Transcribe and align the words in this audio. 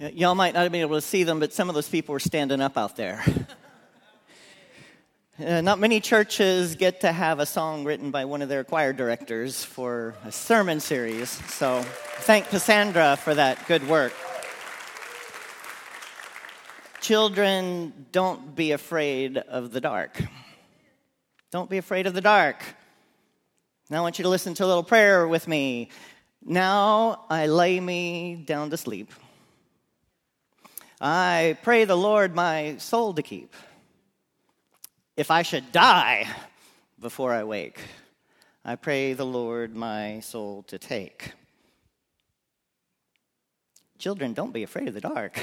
Y'all 0.00 0.34
might 0.34 0.54
not 0.54 0.62
have 0.62 0.72
been 0.72 0.80
able 0.80 0.96
to 0.96 1.02
see 1.02 1.24
them, 1.24 1.40
but 1.40 1.52
some 1.52 1.68
of 1.68 1.74
those 1.74 1.86
people 1.86 2.14
were 2.14 2.20
standing 2.20 2.62
up 2.62 2.78
out 2.78 2.96
there. 2.96 3.22
Uh, 5.42 5.62
not 5.62 5.78
many 5.78 6.00
churches 6.00 6.74
get 6.74 7.00
to 7.00 7.10
have 7.10 7.38
a 7.38 7.46
song 7.46 7.82
written 7.82 8.10
by 8.10 8.26
one 8.26 8.42
of 8.42 8.50
their 8.50 8.62
choir 8.62 8.92
directors 8.92 9.64
for 9.64 10.14
a 10.26 10.30
sermon 10.30 10.78
series. 10.80 11.30
So 11.30 11.80
thank 12.18 12.50
Cassandra 12.50 13.16
for 13.16 13.34
that 13.34 13.66
good 13.66 13.88
work. 13.88 14.12
Children, 17.00 18.06
don't 18.12 18.54
be 18.54 18.72
afraid 18.72 19.38
of 19.38 19.72
the 19.72 19.80
dark. 19.80 20.22
Don't 21.50 21.70
be 21.70 21.78
afraid 21.78 22.06
of 22.06 22.12
the 22.12 22.20
dark. 22.20 22.62
Now 23.88 24.00
I 24.00 24.00
want 24.02 24.18
you 24.18 24.24
to 24.24 24.28
listen 24.28 24.52
to 24.52 24.64
a 24.66 24.66
little 24.66 24.82
prayer 24.82 25.26
with 25.26 25.48
me. 25.48 25.88
Now 26.44 27.24
I 27.30 27.46
lay 27.46 27.80
me 27.80 28.44
down 28.46 28.68
to 28.68 28.76
sleep. 28.76 29.10
I 31.00 31.56
pray 31.62 31.84
the 31.84 31.96
Lord 31.96 32.34
my 32.34 32.76
soul 32.78 33.14
to 33.14 33.22
keep 33.22 33.54
if 35.20 35.30
I 35.30 35.42
should 35.42 35.70
die 35.70 36.26
before 36.98 37.34
I 37.34 37.44
wake, 37.44 37.78
I 38.64 38.76
pray 38.76 39.12
the 39.12 39.26
Lord 39.26 39.76
my 39.76 40.20
soul 40.20 40.62
to 40.68 40.78
take. 40.78 41.32
Children, 43.98 44.32
don't 44.32 44.52
be 44.52 44.62
afraid 44.62 44.88
of 44.88 44.94
the 44.94 45.00
dark. 45.02 45.38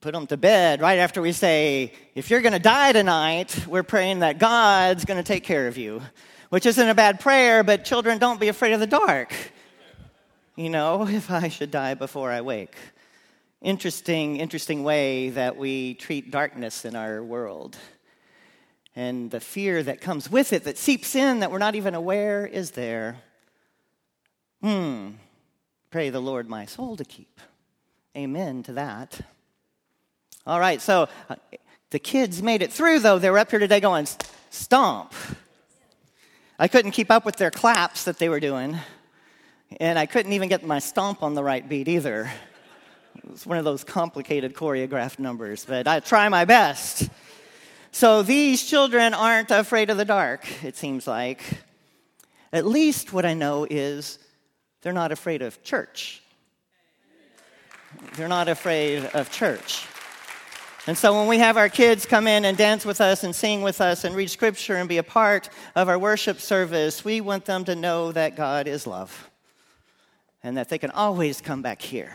Put 0.00 0.14
them 0.14 0.28
to 0.28 0.36
bed 0.36 0.80
right 0.80 1.00
after 1.00 1.20
we 1.20 1.32
say, 1.32 1.92
if 2.14 2.30
you're 2.30 2.40
going 2.40 2.52
to 2.52 2.60
die 2.60 2.92
tonight, 2.92 3.66
we're 3.66 3.82
praying 3.82 4.20
that 4.20 4.38
God's 4.38 5.04
going 5.04 5.18
to 5.18 5.26
take 5.26 5.42
care 5.42 5.66
of 5.66 5.76
you, 5.76 6.02
which 6.50 6.66
isn't 6.66 6.88
a 6.88 6.94
bad 6.94 7.18
prayer, 7.18 7.64
but 7.64 7.84
children, 7.84 8.18
don't 8.18 8.38
be 8.38 8.46
afraid 8.46 8.74
of 8.74 8.80
the 8.80 8.86
dark. 8.86 9.34
You 10.56 10.70
know, 10.70 11.06
if 11.08 11.30
I 11.30 11.48
should 11.48 11.70
die 11.70 11.94
before 11.94 12.30
I 12.30 12.40
wake 12.40 12.76
interesting, 13.62 14.38
interesting 14.38 14.82
way 14.82 15.30
that 15.30 15.56
we 15.56 15.94
treat 15.94 16.30
darkness 16.30 16.84
in 16.84 16.96
our 16.96 17.22
world. 17.22 17.76
And 18.94 19.30
the 19.30 19.40
fear 19.40 19.82
that 19.82 20.00
comes 20.00 20.30
with 20.30 20.52
it, 20.52 20.64
that 20.64 20.76
seeps 20.76 21.14
in, 21.14 21.40
that 21.40 21.50
we're 21.50 21.58
not 21.58 21.74
even 21.74 21.94
aware 21.94 22.46
is 22.46 22.72
there. 22.72 23.16
Hmm. 24.60 25.10
Pray 25.90 26.10
the 26.10 26.20
Lord 26.20 26.48
my 26.48 26.66
soul 26.66 26.96
to 26.96 27.04
keep. 27.04 27.40
Amen 28.16 28.62
to 28.64 28.74
that. 28.74 29.20
All 30.46 30.60
right, 30.60 30.80
so 30.82 31.08
uh, 31.30 31.36
the 31.90 31.98
kids 31.98 32.42
made 32.42 32.62
it 32.62 32.72
through, 32.72 32.98
though. 32.98 33.18
They 33.18 33.30
were 33.30 33.38
up 33.38 33.50
here 33.50 33.60
today 33.60 33.80
going, 33.80 34.06
stomp. 34.50 35.14
I 36.58 36.68
couldn't 36.68 36.90
keep 36.90 37.10
up 37.10 37.24
with 37.24 37.36
their 37.36 37.50
claps 37.50 38.04
that 38.04 38.18
they 38.18 38.28
were 38.28 38.40
doing, 38.40 38.78
and 39.80 39.98
I 39.98 40.06
couldn't 40.06 40.32
even 40.32 40.48
get 40.48 40.64
my 40.64 40.78
stomp 40.78 41.22
on 41.22 41.34
the 41.34 41.42
right 41.42 41.66
beat 41.68 41.88
either. 41.88 42.30
It's 43.30 43.46
one 43.46 43.58
of 43.58 43.64
those 43.64 43.84
complicated 43.84 44.54
choreographed 44.54 45.18
numbers, 45.18 45.64
but 45.64 45.86
I 45.86 46.00
try 46.00 46.28
my 46.28 46.44
best. 46.44 47.08
So 47.92 48.22
these 48.22 48.64
children 48.64 49.14
aren't 49.14 49.50
afraid 49.50 49.90
of 49.90 49.98
the 49.98 50.04
dark, 50.04 50.46
it 50.64 50.76
seems 50.76 51.06
like. 51.06 51.44
At 52.52 52.66
least 52.66 53.12
what 53.12 53.24
I 53.24 53.34
know 53.34 53.66
is 53.68 54.18
they're 54.80 54.92
not 54.92 55.12
afraid 55.12 55.42
of 55.42 55.62
church. 55.62 56.22
They're 58.16 58.28
not 58.28 58.48
afraid 58.48 59.04
of 59.14 59.30
church. 59.30 59.86
And 60.86 60.98
so 60.98 61.16
when 61.16 61.28
we 61.28 61.38
have 61.38 61.56
our 61.56 61.68
kids 61.68 62.06
come 62.06 62.26
in 62.26 62.44
and 62.44 62.56
dance 62.56 62.84
with 62.84 63.00
us 63.00 63.22
and 63.22 63.34
sing 63.34 63.62
with 63.62 63.80
us 63.80 64.04
and 64.04 64.16
read 64.16 64.30
scripture 64.30 64.76
and 64.76 64.88
be 64.88 64.98
a 64.98 65.02
part 65.02 65.48
of 65.76 65.88
our 65.88 65.98
worship 65.98 66.40
service, 66.40 67.04
we 67.04 67.20
want 67.20 67.44
them 67.44 67.64
to 67.66 67.76
know 67.76 68.10
that 68.12 68.36
God 68.36 68.66
is 68.66 68.86
love 68.86 69.30
and 70.42 70.56
that 70.56 70.68
they 70.68 70.78
can 70.78 70.90
always 70.90 71.40
come 71.40 71.62
back 71.62 71.80
here 71.80 72.14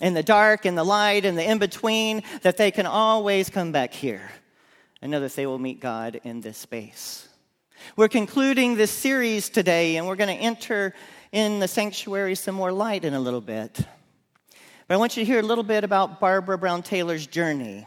in 0.00 0.14
the 0.14 0.22
dark, 0.22 0.66
in 0.66 0.74
the 0.74 0.84
light, 0.84 1.24
in 1.24 1.34
the 1.34 1.44
in 1.48 1.58
between, 1.58 2.22
that 2.42 2.56
they 2.56 2.70
can 2.70 2.86
always 2.86 3.50
come 3.50 3.72
back 3.72 3.92
here 3.92 4.30
and 5.02 5.10
know 5.10 5.20
that 5.20 5.34
they 5.34 5.46
will 5.46 5.58
meet 5.58 5.80
God 5.80 6.20
in 6.24 6.40
this 6.40 6.58
space. 6.58 7.28
We're 7.96 8.08
concluding 8.08 8.76
this 8.76 8.90
series 8.90 9.48
today, 9.48 9.96
and 9.96 10.06
we're 10.06 10.16
going 10.16 10.36
to 10.36 10.42
enter 10.42 10.94
in 11.32 11.60
the 11.60 11.68
sanctuary 11.68 12.34
some 12.34 12.54
more 12.54 12.72
light 12.72 13.04
in 13.04 13.14
a 13.14 13.20
little 13.20 13.40
bit. 13.40 13.80
But 14.86 14.94
I 14.94 14.96
want 14.96 15.16
you 15.16 15.22
to 15.24 15.26
hear 15.26 15.40
a 15.40 15.44
little 15.44 15.64
bit 15.64 15.84
about 15.84 16.20
Barbara 16.20 16.58
Brown 16.58 16.82
Taylor's 16.82 17.26
journey. 17.26 17.86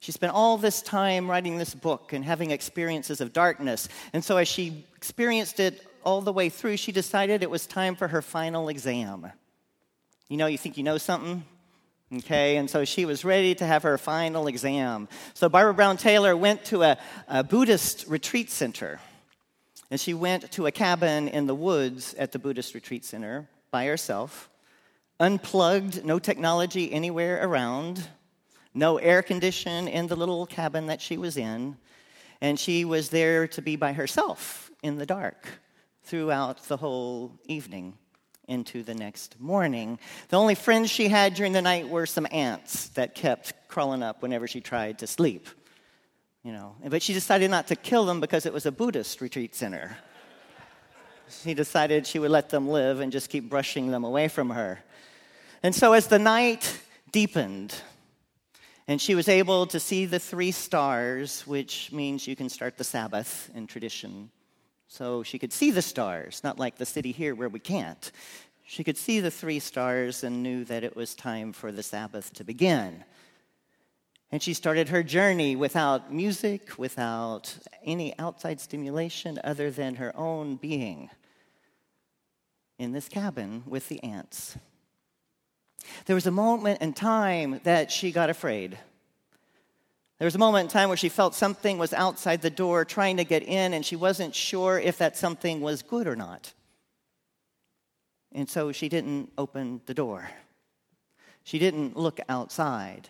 She 0.00 0.12
spent 0.12 0.32
all 0.32 0.56
this 0.56 0.82
time 0.82 1.30
writing 1.30 1.58
this 1.58 1.74
book 1.74 2.12
and 2.12 2.24
having 2.24 2.50
experiences 2.50 3.20
of 3.20 3.32
darkness. 3.32 3.88
And 4.12 4.24
so, 4.24 4.38
as 4.38 4.48
she 4.48 4.86
experienced 4.96 5.60
it 5.60 5.86
all 6.04 6.20
the 6.20 6.32
way 6.32 6.48
through, 6.48 6.76
she 6.76 6.92
decided 6.92 7.42
it 7.42 7.50
was 7.50 7.66
time 7.66 7.96
for 7.96 8.08
her 8.08 8.22
final 8.22 8.68
exam. 8.68 9.30
You 10.28 10.36
know, 10.36 10.46
you 10.46 10.58
think 10.58 10.76
you 10.76 10.84
know 10.84 10.98
something? 10.98 11.44
Okay, 12.12 12.56
and 12.56 12.68
so 12.68 12.84
she 12.84 13.04
was 13.04 13.24
ready 13.24 13.54
to 13.54 13.64
have 13.64 13.84
her 13.84 13.96
final 13.96 14.48
exam. 14.48 15.08
So 15.34 15.48
Barbara 15.48 15.74
Brown 15.74 15.96
Taylor 15.96 16.36
went 16.36 16.64
to 16.66 16.82
a, 16.82 16.98
a 17.28 17.44
Buddhist 17.44 18.06
retreat 18.08 18.50
center. 18.50 18.98
And 19.92 20.00
she 20.00 20.14
went 20.14 20.50
to 20.52 20.66
a 20.66 20.72
cabin 20.72 21.28
in 21.28 21.46
the 21.46 21.54
woods 21.54 22.14
at 22.14 22.32
the 22.32 22.38
Buddhist 22.38 22.74
retreat 22.74 23.04
center 23.04 23.48
by 23.70 23.86
herself, 23.86 24.48
unplugged, 25.18 26.04
no 26.04 26.18
technology 26.18 26.92
anywhere 26.92 27.44
around, 27.44 28.08
no 28.74 28.98
air 28.98 29.22
condition 29.22 29.88
in 29.88 30.06
the 30.06 30.16
little 30.16 30.46
cabin 30.46 30.86
that 30.86 31.00
she 31.00 31.16
was 31.16 31.36
in. 31.36 31.76
And 32.40 32.58
she 32.58 32.84
was 32.84 33.10
there 33.10 33.46
to 33.48 33.62
be 33.62 33.76
by 33.76 33.92
herself 33.92 34.70
in 34.82 34.96
the 34.96 35.06
dark 35.06 35.46
throughout 36.10 36.64
the 36.64 36.76
whole 36.76 37.38
evening 37.46 37.96
into 38.48 38.82
the 38.82 38.94
next 38.94 39.38
morning. 39.38 39.96
The 40.28 40.38
only 40.38 40.56
friends 40.56 40.90
she 40.90 41.06
had 41.06 41.34
during 41.34 41.52
the 41.52 41.62
night 41.62 41.88
were 41.88 42.04
some 42.04 42.26
ants 42.32 42.88
that 42.90 43.14
kept 43.14 43.52
crawling 43.68 44.02
up 44.02 44.20
whenever 44.20 44.48
she 44.48 44.60
tried 44.60 44.98
to 44.98 45.06
sleep. 45.06 45.46
You 46.42 46.50
know, 46.50 46.74
but 46.84 47.00
she 47.00 47.12
decided 47.12 47.48
not 47.48 47.68
to 47.68 47.76
kill 47.76 48.06
them 48.06 48.18
because 48.18 48.44
it 48.44 48.52
was 48.52 48.66
a 48.66 48.72
Buddhist 48.72 49.20
retreat 49.20 49.54
center. 49.54 49.96
She 51.44 51.54
decided 51.54 52.08
she 52.08 52.18
would 52.18 52.32
let 52.32 52.48
them 52.48 52.68
live 52.68 52.98
and 52.98 53.12
just 53.12 53.30
keep 53.30 53.48
brushing 53.48 53.92
them 53.92 54.02
away 54.02 54.26
from 54.26 54.50
her. 54.50 54.80
And 55.62 55.72
so 55.72 55.92
as 55.92 56.08
the 56.08 56.18
night 56.18 56.76
deepened, 57.12 57.72
and 58.88 59.00
she 59.00 59.14
was 59.14 59.28
able 59.28 59.68
to 59.68 59.78
see 59.78 60.06
the 60.06 60.18
three 60.18 60.50
stars, 60.50 61.46
which 61.46 61.92
means 61.92 62.26
you 62.26 62.34
can 62.34 62.48
start 62.48 62.78
the 62.78 62.84
Sabbath 62.84 63.48
in 63.54 63.68
tradition 63.68 64.32
so 64.90 65.22
she 65.22 65.38
could 65.38 65.52
see 65.52 65.70
the 65.70 65.82
stars, 65.82 66.40
not 66.42 66.58
like 66.58 66.76
the 66.76 66.84
city 66.84 67.12
here 67.12 67.36
where 67.36 67.48
we 67.48 67.60
can't. 67.60 68.10
She 68.64 68.82
could 68.82 68.98
see 68.98 69.20
the 69.20 69.30
three 69.30 69.60
stars 69.60 70.24
and 70.24 70.42
knew 70.42 70.64
that 70.64 70.82
it 70.82 70.96
was 70.96 71.14
time 71.14 71.52
for 71.52 71.70
the 71.70 71.84
Sabbath 71.84 72.32
to 72.34 72.44
begin. 72.44 73.04
And 74.32 74.42
she 74.42 74.52
started 74.52 74.88
her 74.88 75.04
journey 75.04 75.54
without 75.54 76.12
music, 76.12 76.76
without 76.76 77.56
any 77.84 78.18
outside 78.18 78.60
stimulation 78.60 79.38
other 79.44 79.70
than 79.70 79.94
her 79.94 80.12
own 80.16 80.56
being 80.56 81.08
in 82.76 82.90
this 82.90 83.08
cabin 83.08 83.62
with 83.66 83.88
the 83.88 84.02
ants. 84.02 84.56
There 86.06 86.16
was 86.16 86.26
a 86.26 86.32
moment 86.32 86.82
in 86.82 86.94
time 86.94 87.60
that 87.62 87.92
she 87.92 88.10
got 88.10 88.28
afraid. 88.28 88.76
There 90.20 90.26
was 90.26 90.34
a 90.34 90.38
moment 90.38 90.64
in 90.64 90.70
time 90.70 90.90
where 90.90 90.98
she 90.98 91.08
felt 91.08 91.34
something 91.34 91.78
was 91.78 91.94
outside 91.94 92.42
the 92.42 92.50
door 92.50 92.84
trying 92.84 93.16
to 93.16 93.24
get 93.24 93.42
in, 93.42 93.72
and 93.72 93.82
she 93.82 93.96
wasn't 93.96 94.34
sure 94.34 94.78
if 94.78 94.98
that 94.98 95.16
something 95.16 95.62
was 95.62 95.80
good 95.80 96.06
or 96.06 96.14
not. 96.14 96.52
And 98.30 98.46
so 98.46 98.70
she 98.70 98.90
didn't 98.90 99.32
open 99.38 99.80
the 99.86 99.94
door. 99.94 100.28
She 101.42 101.58
didn't 101.58 101.96
look 101.96 102.20
outside. 102.28 103.08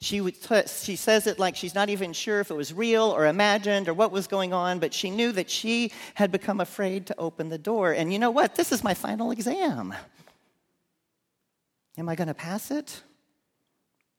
She, 0.00 0.20
would 0.20 0.40
t- 0.40 0.68
she 0.68 0.94
says 0.94 1.26
it 1.26 1.40
like 1.40 1.56
she's 1.56 1.74
not 1.74 1.90
even 1.90 2.12
sure 2.12 2.38
if 2.38 2.52
it 2.52 2.54
was 2.54 2.72
real 2.72 3.06
or 3.06 3.26
imagined 3.26 3.88
or 3.88 3.94
what 3.94 4.12
was 4.12 4.28
going 4.28 4.52
on, 4.52 4.78
but 4.78 4.94
she 4.94 5.10
knew 5.10 5.32
that 5.32 5.50
she 5.50 5.90
had 6.14 6.30
become 6.30 6.60
afraid 6.60 7.06
to 7.06 7.18
open 7.18 7.48
the 7.48 7.58
door. 7.58 7.90
And 7.90 8.12
you 8.12 8.20
know 8.20 8.30
what? 8.30 8.54
This 8.54 8.70
is 8.70 8.84
my 8.84 8.94
final 8.94 9.32
exam. 9.32 9.92
Am 11.98 12.08
I 12.08 12.14
going 12.14 12.28
to 12.28 12.34
pass 12.34 12.70
it? 12.70 13.02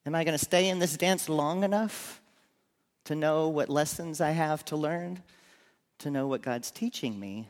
Am 0.06 0.16
I 0.16 0.24
going 0.24 0.38
to 0.38 0.44
stay 0.44 0.70
in 0.70 0.80
this 0.80 0.98
dance 0.98 1.30
long 1.30 1.64
enough 1.64 2.22
to 3.06 3.16
know 3.16 3.50
what 3.50 3.70
lessons 3.70 4.22
I 4.22 4.32
have 4.32 4.64
to 4.66 4.76
learn, 4.76 5.22
to 6.00 6.12
know 6.12 6.28
what 6.28 6.42
God's 6.42 6.72
teaching 6.72 7.20
me? 7.20 7.48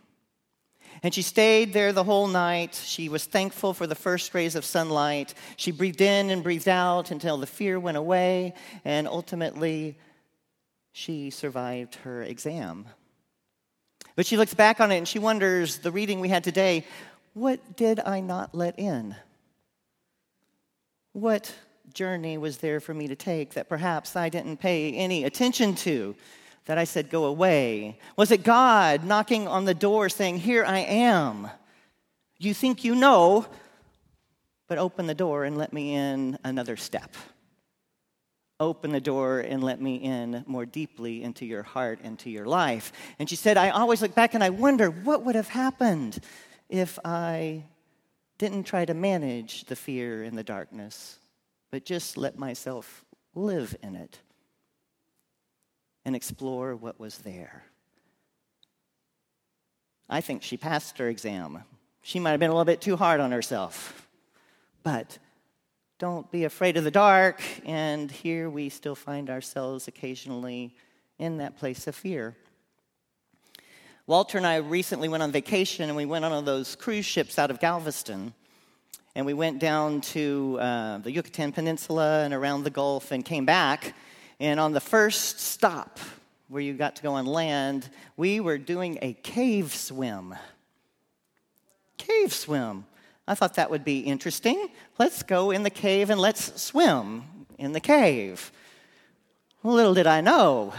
And 1.04 1.14
she 1.14 1.22
stayed 1.22 1.74
there 1.74 1.94
the 1.94 2.04
whole 2.04 2.28
night. 2.28 2.76
She 2.76 3.10
was 3.10 3.26
thankful 3.26 3.74
for 3.74 3.88
the 3.88 3.96
first 3.96 4.34
rays 4.34 4.56
of 4.56 4.66
sunlight. 4.66 5.34
She 5.56 5.72
breathed 5.72 6.02
in 6.02 6.30
and 6.30 6.44
breathed 6.44 6.68
out 6.68 7.12
until 7.12 7.38
the 7.38 7.46
fear 7.46 7.80
went 7.80 7.98
away, 7.98 8.54
and 8.84 9.08
ultimately, 9.08 9.98
she 10.92 11.30
survived 11.30 11.96
her 11.96 12.24
exam. 12.24 12.86
But 14.16 14.26
she 14.26 14.36
looks 14.36 14.54
back 14.54 14.82
on 14.82 14.92
it 14.92 14.98
and 14.98 15.08
she 15.08 15.20
wonders 15.20 15.78
the 15.78 15.92
reading 15.92 16.20
we 16.20 16.30
had 16.30 16.44
today 16.44 16.86
what 17.34 17.78
did 17.78 18.00
I 18.00 18.20
not 18.20 18.54
let 18.54 18.78
in? 18.78 19.16
What 21.14 21.56
journey 21.94 22.38
was 22.38 22.58
there 22.58 22.80
for 22.80 22.94
me 22.94 23.08
to 23.08 23.16
take 23.16 23.54
that 23.54 23.70
perhaps 23.70 24.16
I 24.16 24.30
didn't 24.30 24.58
pay 24.58 24.94
any 24.94 25.24
attention 25.24 25.76
to, 25.76 26.16
that 26.66 26.78
I 26.78 26.84
said, 26.84 27.10
go 27.10 27.26
away? 27.26 27.98
Was 28.16 28.32
it 28.32 28.44
God 28.44 29.04
knocking 29.04 29.48
on 29.48 29.66
the 29.66 29.74
door 29.74 30.10
saying, 30.10 30.40
Here 30.40 30.64
I 30.64 30.80
am? 30.80 31.50
You 32.38 32.54
think 32.54 32.84
you 32.84 32.96
know, 32.96 33.48
but 34.68 34.78
open 34.78 35.08
the 35.08 35.16
door 35.16 35.44
and 35.44 35.58
let 35.58 35.74
me 35.74 35.96
in 35.96 36.38
another 36.44 36.78
step. 36.78 37.16
Open 38.60 38.92
the 38.92 39.02
door 39.02 39.40
and 39.40 39.64
let 39.64 39.82
me 39.82 39.96
in 39.96 40.44
more 40.46 40.66
deeply 40.66 41.24
into 41.24 41.46
your 41.46 41.64
heart 41.64 42.00
and 42.04 42.20
to 42.20 42.30
your 42.30 42.46
life. 42.46 42.92
And 43.18 43.30
she 43.30 43.36
said, 43.36 43.58
I 43.58 43.70
always 43.70 44.02
look 44.02 44.14
back 44.14 44.34
and 44.34 44.44
I 44.44 44.50
wonder 44.50 44.90
what 44.90 45.24
would 45.26 45.36
have 45.36 45.48
happened 45.48 46.20
if 46.70 47.00
I 47.04 47.64
didn't 48.38 48.64
try 48.64 48.86
to 48.86 48.94
manage 48.94 49.66
the 49.66 49.76
fear 49.76 50.24
and 50.24 50.38
the 50.38 50.44
darkness, 50.44 51.18
but 51.72 51.86
just 51.86 52.18
let 52.18 52.38
myself 52.38 53.06
live 53.36 53.76
in 53.82 53.96
it 53.96 54.20
and 56.06 56.16
explore 56.16 56.76
what 56.76 57.00
was 57.00 57.20
there. 57.20 57.64
I 60.10 60.22
think 60.22 60.42
she 60.42 60.58
passed 60.58 60.98
her 60.98 61.08
exam. 61.08 61.64
She 62.02 62.20
might 62.20 62.32
have 62.32 62.40
been 62.40 62.50
a 62.50 62.54
little 62.54 62.66
bit 62.66 62.82
too 62.82 62.96
hard 62.96 63.20
on 63.20 63.32
herself. 63.32 64.08
But 64.82 65.20
don't 66.00 66.32
be 66.32 66.46
afraid 66.46 66.78
of 66.78 66.84
the 66.84 66.92
dark. 66.92 67.42
And 67.66 68.10
here 68.10 68.50
we 68.50 68.70
still 68.70 68.96
find 68.96 69.30
ourselves 69.30 69.88
occasionally 69.88 70.76
in 71.20 71.38
that 71.38 71.58
place 71.58 71.86
of 71.86 71.96
fear. 71.96 72.36
Walter 74.08 74.40
and 74.40 74.48
I 74.48 74.56
recently 74.56 75.10
went 75.10 75.22
on 75.22 75.32
vacation 75.32 75.90
and 75.90 75.96
we 75.96 76.06
went 76.06 76.26
on 76.26 76.32
one 76.32 76.40
of 76.40 76.46
those 76.46 76.76
cruise 76.76 77.06
ships 77.06 77.38
out 77.38 77.52
of 77.52 77.60
Galveston. 77.60 78.34
And 79.20 79.26
we 79.26 79.34
went 79.34 79.60
down 79.60 80.00
to 80.00 80.58
uh, 80.62 80.98
the 81.00 81.12
Yucatan 81.12 81.52
Peninsula 81.52 82.24
and 82.24 82.34
around 82.34 82.64
the 82.64 82.70
Gulf 82.70 83.12
and 83.12 83.26
came 83.26 83.46
back. 83.46 83.94
And 84.40 84.62
on 84.62 84.72
the 84.72 84.80
first 84.80 85.42
stop, 85.42 86.00
where 86.48 86.62
you 86.62 86.72
got 86.74 86.96
to 86.96 87.04
go 87.04 87.16
on 87.16 87.26
land, 87.26 87.90
we 88.16 88.40
were 88.40 88.58
doing 88.58 88.98
a 89.02 89.12
cave 89.12 89.76
swim. 89.76 90.36
Cave 91.98 92.34
swim. 92.34 92.86
I 93.28 93.36
thought 93.36 93.56
that 93.56 93.70
would 93.70 93.84
be 93.84 94.00
interesting. 94.00 94.70
Let's 94.98 95.22
go 95.22 95.52
in 95.52 95.64
the 95.64 95.70
cave 95.70 96.10
and 96.10 96.22
let's 96.22 96.62
swim 96.62 97.26
in 97.58 97.74
the 97.74 97.82
cave. 97.82 98.54
Little 99.64 99.96
did 99.96 100.08
I 100.08 100.22
know. 100.22 100.74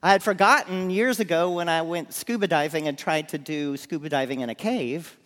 I 0.00 0.12
had 0.12 0.22
forgotten 0.22 0.90
years 0.90 1.18
ago 1.18 1.50
when 1.50 1.68
I 1.68 1.82
went 1.82 2.14
scuba 2.14 2.46
diving 2.46 2.86
and 2.86 2.96
tried 2.96 3.30
to 3.30 3.38
do 3.38 3.76
scuba 3.76 4.08
diving 4.08 4.42
in 4.42 4.48
a 4.48 4.54
cave. 4.54 5.17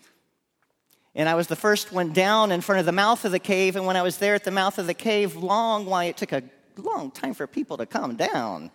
And 1.15 1.29
I 1.29 1.35
was 1.35 1.47
the 1.47 1.57
first 1.57 1.93
one 1.93 2.13
down 2.13 2.53
in 2.53 2.63
front 2.63 2.81
of 2.81 2.87
the 2.87 2.93
mouth 2.93 3.25
of 3.25 3.33
the 3.33 3.39
cave. 3.39 3.77
And 3.77 3.87
when 3.87 3.97
I 3.97 4.03
was 4.03 4.19
there 4.19 4.35
at 4.35 4.45
the 4.45 4.51
mouth 4.51 4.79
of 4.79 4.87
the 4.87 4.95
cave, 4.95 5.37
long 5.37 5.85
why 5.85 6.05
it 6.05 6.17
took 6.17 6.33
a 6.33 6.43
long 6.77 7.11
time 7.11 7.35
for 7.35 7.47
people 7.47 7.77
to 7.77 7.87
come 7.87 8.17
down. 8.17 8.71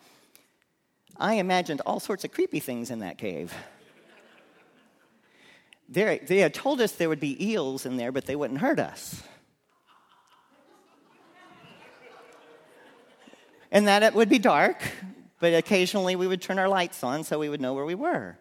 I 1.19 1.35
imagined 1.35 1.81
all 1.85 1.99
sorts 1.99 2.23
of 2.23 2.31
creepy 2.31 2.59
things 2.59 2.91
in 2.91 2.99
that 2.99 3.17
cave. 3.17 3.53
They, 5.89 6.19
they 6.19 6.39
had 6.39 6.53
told 6.53 6.81
us 6.81 6.91
there 6.91 7.09
would 7.09 7.19
be 7.19 7.51
eels 7.51 7.85
in 7.85 7.97
there, 7.97 8.11
but 8.11 8.25
they 8.25 8.35
wouldn't 8.35 8.59
hurt 8.59 8.79
us. 8.79 9.23
And 13.71 13.87
that 13.87 14.03
it 14.03 14.13
would 14.13 14.29
be 14.29 14.39
dark, 14.39 14.81
but 15.39 15.53
occasionally 15.53 16.15
we 16.15 16.27
would 16.27 16.41
turn 16.41 16.59
our 16.59 16.69
lights 16.69 17.03
on 17.03 17.23
so 17.23 17.39
we 17.39 17.49
would 17.49 17.61
know 17.61 17.73
where 17.73 17.85
we 17.85 17.95
were. 17.95 18.37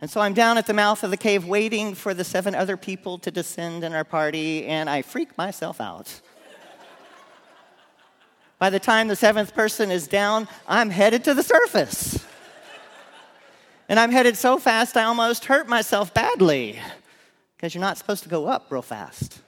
And 0.00 0.08
so 0.08 0.20
I'm 0.20 0.34
down 0.34 0.58
at 0.58 0.66
the 0.66 0.74
mouth 0.74 1.02
of 1.02 1.10
the 1.10 1.16
cave 1.16 1.44
waiting 1.44 1.94
for 1.94 2.14
the 2.14 2.22
seven 2.22 2.54
other 2.54 2.76
people 2.76 3.18
to 3.18 3.30
descend 3.30 3.82
in 3.82 3.92
our 3.92 4.04
party, 4.04 4.64
and 4.66 4.88
I 4.88 5.02
freak 5.02 5.36
myself 5.36 5.80
out. 5.80 6.20
By 8.58 8.70
the 8.70 8.80
time 8.80 9.08
the 9.08 9.16
seventh 9.16 9.54
person 9.54 9.90
is 9.90 10.06
down, 10.06 10.48
I'm 10.66 10.90
headed 10.90 11.24
to 11.24 11.34
the 11.34 11.42
surface. 11.42 12.24
And 13.88 13.98
I'm 13.98 14.10
headed 14.10 14.36
so 14.36 14.58
fast, 14.58 14.96
I 14.96 15.04
almost 15.04 15.46
hurt 15.46 15.68
myself 15.68 16.12
badly 16.12 16.78
because 17.56 17.74
you're 17.74 17.80
not 17.80 17.98
supposed 17.98 18.22
to 18.22 18.28
go 18.28 18.46
up 18.46 18.66
real 18.70 18.82
fast. 18.82 19.40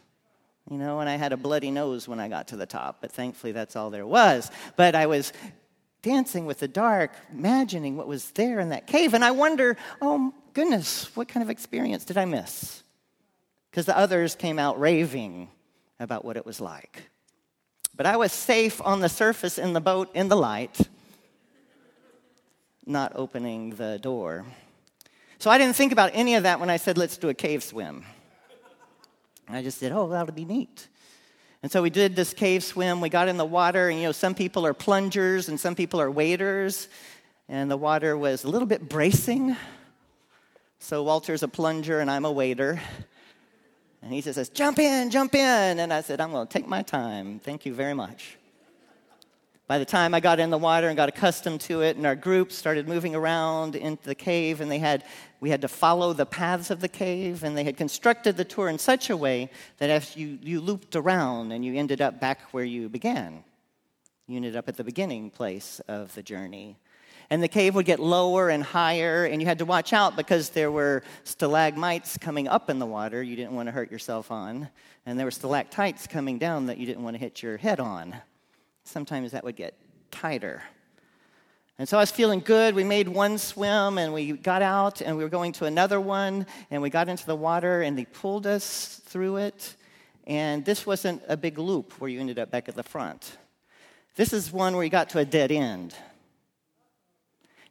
You 0.70 0.78
know, 0.78 1.00
and 1.00 1.08
I 1.08 1.16
had 1.16 1.32
a 1.32 1.36
bloody 1.36 1.70
nose 1.70 2.08
when 2.08 2.20
I 2.20 2.28
got 2.28 2.48
to 2.48 2.56
the 2.56 2.66
top, 2.66 2.98
but 3.00 3.12
thankfully 3.12 3.52
that's 3.52 3.76
all 3.76 3.90
there 3.90 4.06
was. 4.06 4.50
But 4.76 4.94
I 4.94 5.06
was 5.06 5.32
dancing 6.02 6.46
with 6.46 6.60
the 6.60 6.68
dark, 6.68 7.12
imagining 7.32 7.96
what 7.96 8.06
was 8.06 8.30
there 8.30 8.60
in 8.60 8.70
that 8.70 8.86
cave, 8.86 9.12
and 9.12 9.24
I 9.24 9.32
wonder, 9.32 9.76
oh 10.00 10.32
goodness, 10.52 11.14
what 11.16 11.28
kind 11.28 11.42
of 11.42 11.50
experience 11.50 12.04
did 12.04 12.16
I 12.16 12.24
miss? 12.24 12.82
Because 13.70 13.86
the 13.86 13.96
others 13.96 14.34
came 14.34 14.58
out 14.58 14.80
raving 14.80 15.48
about 15.98 16.24
what 16.24 16.36
it 16.36 16.44
was 16.44 16.60
like. 16.60 17.02
But 17.96 18.06
I 18.06 18.16
was 18.16 18.32
safe 18.32 18.80
on 18.82 19.00
the 19.00 19.08
surface 19.08 19.58
in 19.58 19.72
the 19.72 19.80
boat 19.80 20.10
in 20.14 20.28
the 20.28 20.36
light, 20.36 20.78
not 22.86 23.12
opening 23.14 23.70
the 23.70 23.98
door. 23.98 24.44
So 25.38 25.50
I 25.50 25.58
didn't 25.58 25.76
think 25.76 25.92
about 25.92 26.10
any 26.14 26.34
of 26.34 26.42
that 26.42 26.60
when 26.60 26.70
I 26.70 26.76
said, 26.76 26.98
let's 26.98 27.16
do 27.16 27.28
a 27.28 27.34
cave 27.34 27.62
swim. 27.62 28.04
I 29.48 29.62
just 29.62 29.78
said, 29.78 29.92
oh, 29.92 30.08
that'll 30.08 30.34
be 30.34 30.44
neat. 30.44 30.88
And 31.62 31.70
so 31.70 31.82
we 31.82 31.90
did 31.90 32.16
this 32.16 32.32
cave 32.32 32.64
swim. 32.64 33.00
We 33.00 33.08
got 33.08 33.28
in 33.28 33.36
the 33.36 33.44
water, 33.44 33.88
and 33.88 33.98
you 33.98 34.04
know, 34.04 34.12
some 34.12 34.34
people 34.34 34.64
are 34.64 34.72
plungers 34.72 35.48
and 35.48 35.60
some 35.60 35.74
people 35.74 36.00
are 36.00 36.10
waders. 36.10 36.88
And 37.48 37.70
the 37.70 37.76
water 37.76 38.16
was 38.16 38.44
a 38.44 38.48
little 38.48 38.66
bit 38.66 38.88
bracing. 38.88 39.56
So 40.82 41.02
Walter's 41.02 41.42
a 41.42 41.48
plunger 41.48 42.00
and 42.00 42.10
I'm 42.10 42.24
a 42.24 42.32
wader. 42.32 42.80
And 44.02 44.12
he 44.12 44.22
just 44.22 44.36
says, 44.36 44.48
Jump 44.48 44.78
in, 44.78 45.10
jump 45.10 45.34
in. 45.34 45.78
And 45.78 45.92
I 45.92 46.00
said, 46.00 46.20
I'm 46.20 46.32
going 46.32 46.46
to 46.46 46.52
take 46.52 46.66
my 46.66 46.82
time. 46.82 47.38
Thank 47.38 47.66
you 47.66 47.74
very 47.74 47.94
much. 47.94 48.38
By 49.68 49.78
the 49.78 49.84
time 49.84 50.14
I 50.14 50.20
got 50.20 50.40
in 50.40 50.50
the 50.50 50.58
water 50.58 50.88
and 50.88 50.96
got 50.96 51.08
accustomed 51.08 51.60
to 51.60 51.82
it, 51.82 51.96
and 51.96 52.04
our 52.04 52.16
group 52.16 52.50
started 52.50 52.88
moving 52.88 53.14
around 53.14 53.76
into 53.76 54.02
the 54.02 54.16
cave, 54.16 54.60
and 54.60 54.68
they 54.68 54.80
had, 54.80 55.04
we 55.38 55.50
had 55.50 55.60
to 55.60 55.68
follow 55.68 56.12
the 56.12 56.26
paths 56.26 56.70
of 56.70 56.80
the 56.80 56.88
cave, 56.88 57.44
and 57.44 57.56
they 57.56 57.62
had 57.62 57.76
constructed 57.76 58.36
the 58.36 58.44
tour 58.44 58.68
in 58.68 58.78
such 58.78 59.10
a 59.10 59.16
way 59.16 59.48
that 59.78 59.90
if 59.90 60.16
you, 60.16 60.38
you 60.42 60.60
looped 60.60 60.96
around 60.96 61.52
and 61.52 61.64
you 61.64 61.74
ended 61.74 62.00
up 62.00 62.18
back 62.18 62.40
where 62.50 62.64
you 62.64 62.88
began, 62.88 63.44
you 64.26 64.36
ended 64.36 64.56
up 64.56 64.68
at 64.68 64.76
the 64.76 64.82
beginning 64.82 65.30
place 65.30 65.80
of 65.86 66.12
the 66.14 66.22
journey 66.22 66.76
and 67.30 67.42
the 67.42 67.48
cave 67.48 67.76
would 67.76 67.86
get 67.86 68.00
lower 68.00 68.50
and 68.50 68.62
higher, 68.62 69.24
and 69.24 69.40
you 69.40 69.46
had 69.46 69.58
to 69.58 69.64
watch 69.64 69.92
out 69.92 70.16
because 70.16 70.50
there 70.50 70.70
were 70.70 71.02
stalagmites 71.24 72.18
coming 72.18 72.48
up 72.48 72.68
in 72.68 72.78
the 72.78 72.86
water 72.86 73.22
you 73.22 73.36
didn't 73.36 73.54
want 73.54 73.68
to 73.68 73.72
hurt 73.72 73.90
yourself 73.90 74.30
on, 74.30 74.68
and 75.06 75.18
there 75.18 75.26
were 75.26 75.30
stalactites 75.30 76.06
coming 76.06 76.38
down 76.38 76.66
that 76.66 76.78
you 76.78 76.86
didn't 76.86 77.04
want 77.04 77.14
to 77.14 77.20
hit 77.20 77.42
your 77.42 77.56
head 77.56 77.78
on. 77.78 78.16
Sometimes 78.84 79.30
that 79.32 79.44
would 79.44 79.56
get 79.56 79.74
tighter. 80.10 80.62
And 81.78 81.88
so 81.88 81.96
I 81.96 82.00
was 82.00 82.10
feeling 82.10 82.40
good. 82.40 82.74
We 82.74 82.84
made 82.84 83.08
one 83.08 83.38
swim 83.38 83.96
and 83.96 84.12
we 84.12 84.32
got 84.32 84.60
out 84.60 85.00
and 85.00 85.16
we 85.16 85.24
were 85.24 85.30
going 85.30 85.52
to 85.52 85.64
another 85.64 85.98
one 85.98 86.44
and 86.70 86.82
we 86.82 86.90
got 86.90 87.08
into 87.08 87.24
the 87.24 87.34
water 87.34 87.80
and 87.80 87.96
they 87.96 88.04
pulled 88.04 88.46
us 88.46 89.00
through 89.06 89.38
it. 89.38 89.76
And 90.26 90.62
this 90.62 90.84
wasn't 90.84 91.22
a 91.26 91.38
big 91.38 91.58
loop 91.58 91.98
where 91.98 92.10
you 92.10 92.20
ended 92.20 92.38
up 92.38 92.50
back 92.50 92.68
at 92.68 92.74
the 92.74 92.82
front. 92.82 93.38
This 94.14 94.34
is 94.34 94.52
one 94.52 94.74
where 94.74 94.84
you 94.84 94.90
got 94.90 95.08
to 95.10 95.20
a 95.20 95.24
dead 95.24 95.50
end. 95.50 95.94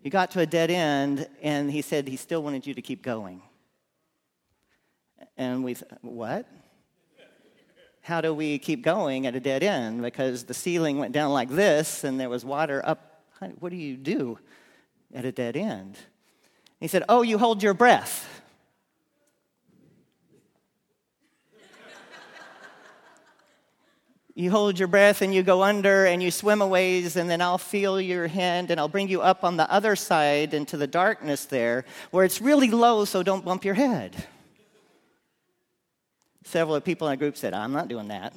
You 0.01 0.09
got 0.09 0.31
to 0.31 0.39
a 0.39 0.45
dead 0.45 0.71
end, 0.71 1.27
and 1.41 1.69
he 1.69 1.81
said 1.81 2.07
he 2.07 2.15
still 2.15 2.41
wanted 2.41 2.65
you 2.65 2.73
to 2.73 2.81
keep 2.81 3.03
going. 3.03 3.41
And 5.37 5.63
we 5.63 5.73
said, 5.73 5.97
what? 6.01 6.47
How 8.01 8.21
do 8.21 8.33
we 8.33 8.57
keep 8.59 8.81
going 8.81 9.27
at 9.27 9.35
a 9.35 9.39
dead 9.39 9.61
end? 9.61 10.01
Because 10.01 10.45
the 10.45 10.53
ceiling 10.53 10.97
went 10.97 11.11
down 11.11 11.31
like 11.31 11.49
this, 11.49 12.03
and 12.03 12.19
there 12.19 12.29
was 12.29 12.45
water 12.45 12.81
up. 12.85 13.23
What 13.59 13.69
do 13.69 13.75
you 13.75 13.97
do 13.97 14.39
at 15.13 15.25
a 15.25 15.31
dead 15.31 15.55
end? 15.55 15.97
He 16.79 16.87
said, 16.87 17.03
Oh, 17.09 17.21
you 17.21 17.37
hold 17.37 17.61
your 17.61 17.73
breath. 17.73 18.38
You 24.39 24.51
hold 24.51 24.79
your 24.79 24.87
breath 24.87 25.21
and 25.21 25.35
you 25.35 25.43
go 25.43 25.63
under 25.63 26.05
and 26.05 26.23
you 26.23 26.31
swim 26.31 26.61
a 26.61 26.67
ways, 26.67 27.17
and 27.17 27.29
then 27.29 27.41
I'll 27.41 27.57
feel 27.57 27.99
your 27.99 28.27
hand 28.27 28.71
and 28.71 28.79
I'll 28.79 28.87
bring 28.87 29.09
you 29.09 29.19
up 29.21 29.43
on 29.43 29.57
the 29.57 29.69
other 29.69 29.97
side 29.97 30.53
into 30.53 30.77
the 30.77 30.87
darkness 30.87 31.43
there 31.43 31.83
where 32.11 32.23
it's 32.23 32.39
really 32.39 32.71
low, 32.71 33.03
so 33.03 33.21
don't 33.21 33.43
bump 33.43 33.65
your 33.65 33.73
head. 33.73 34.15
Several 36.45 36.73
of 36.73 36.85
people 36.85 37.09
in 37.09 37.11
the 37.11 37.17
group 37.17 37.35
said, 37.35 37.53
I'm 37.53 37.73
not 37.73 37.89
doing 37.89 38.07
that. 38.07 38.33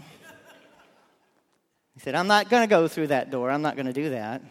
He 1.94 2.00
said, 2.00 2.16
I'm 2.16 2.26
not 2.26 2.50
going 2.50 2.64
to 2.64 2.68
go 2.68 2.88
through 2.88 3.06
that 3.08 3.30
door. 3.30 3.48
I'm 3.48 3.62
not 3.62 3.76
going 3.76 3.86
to 3.86 3.92
do 3.92 4.10
that. 4.10 4.42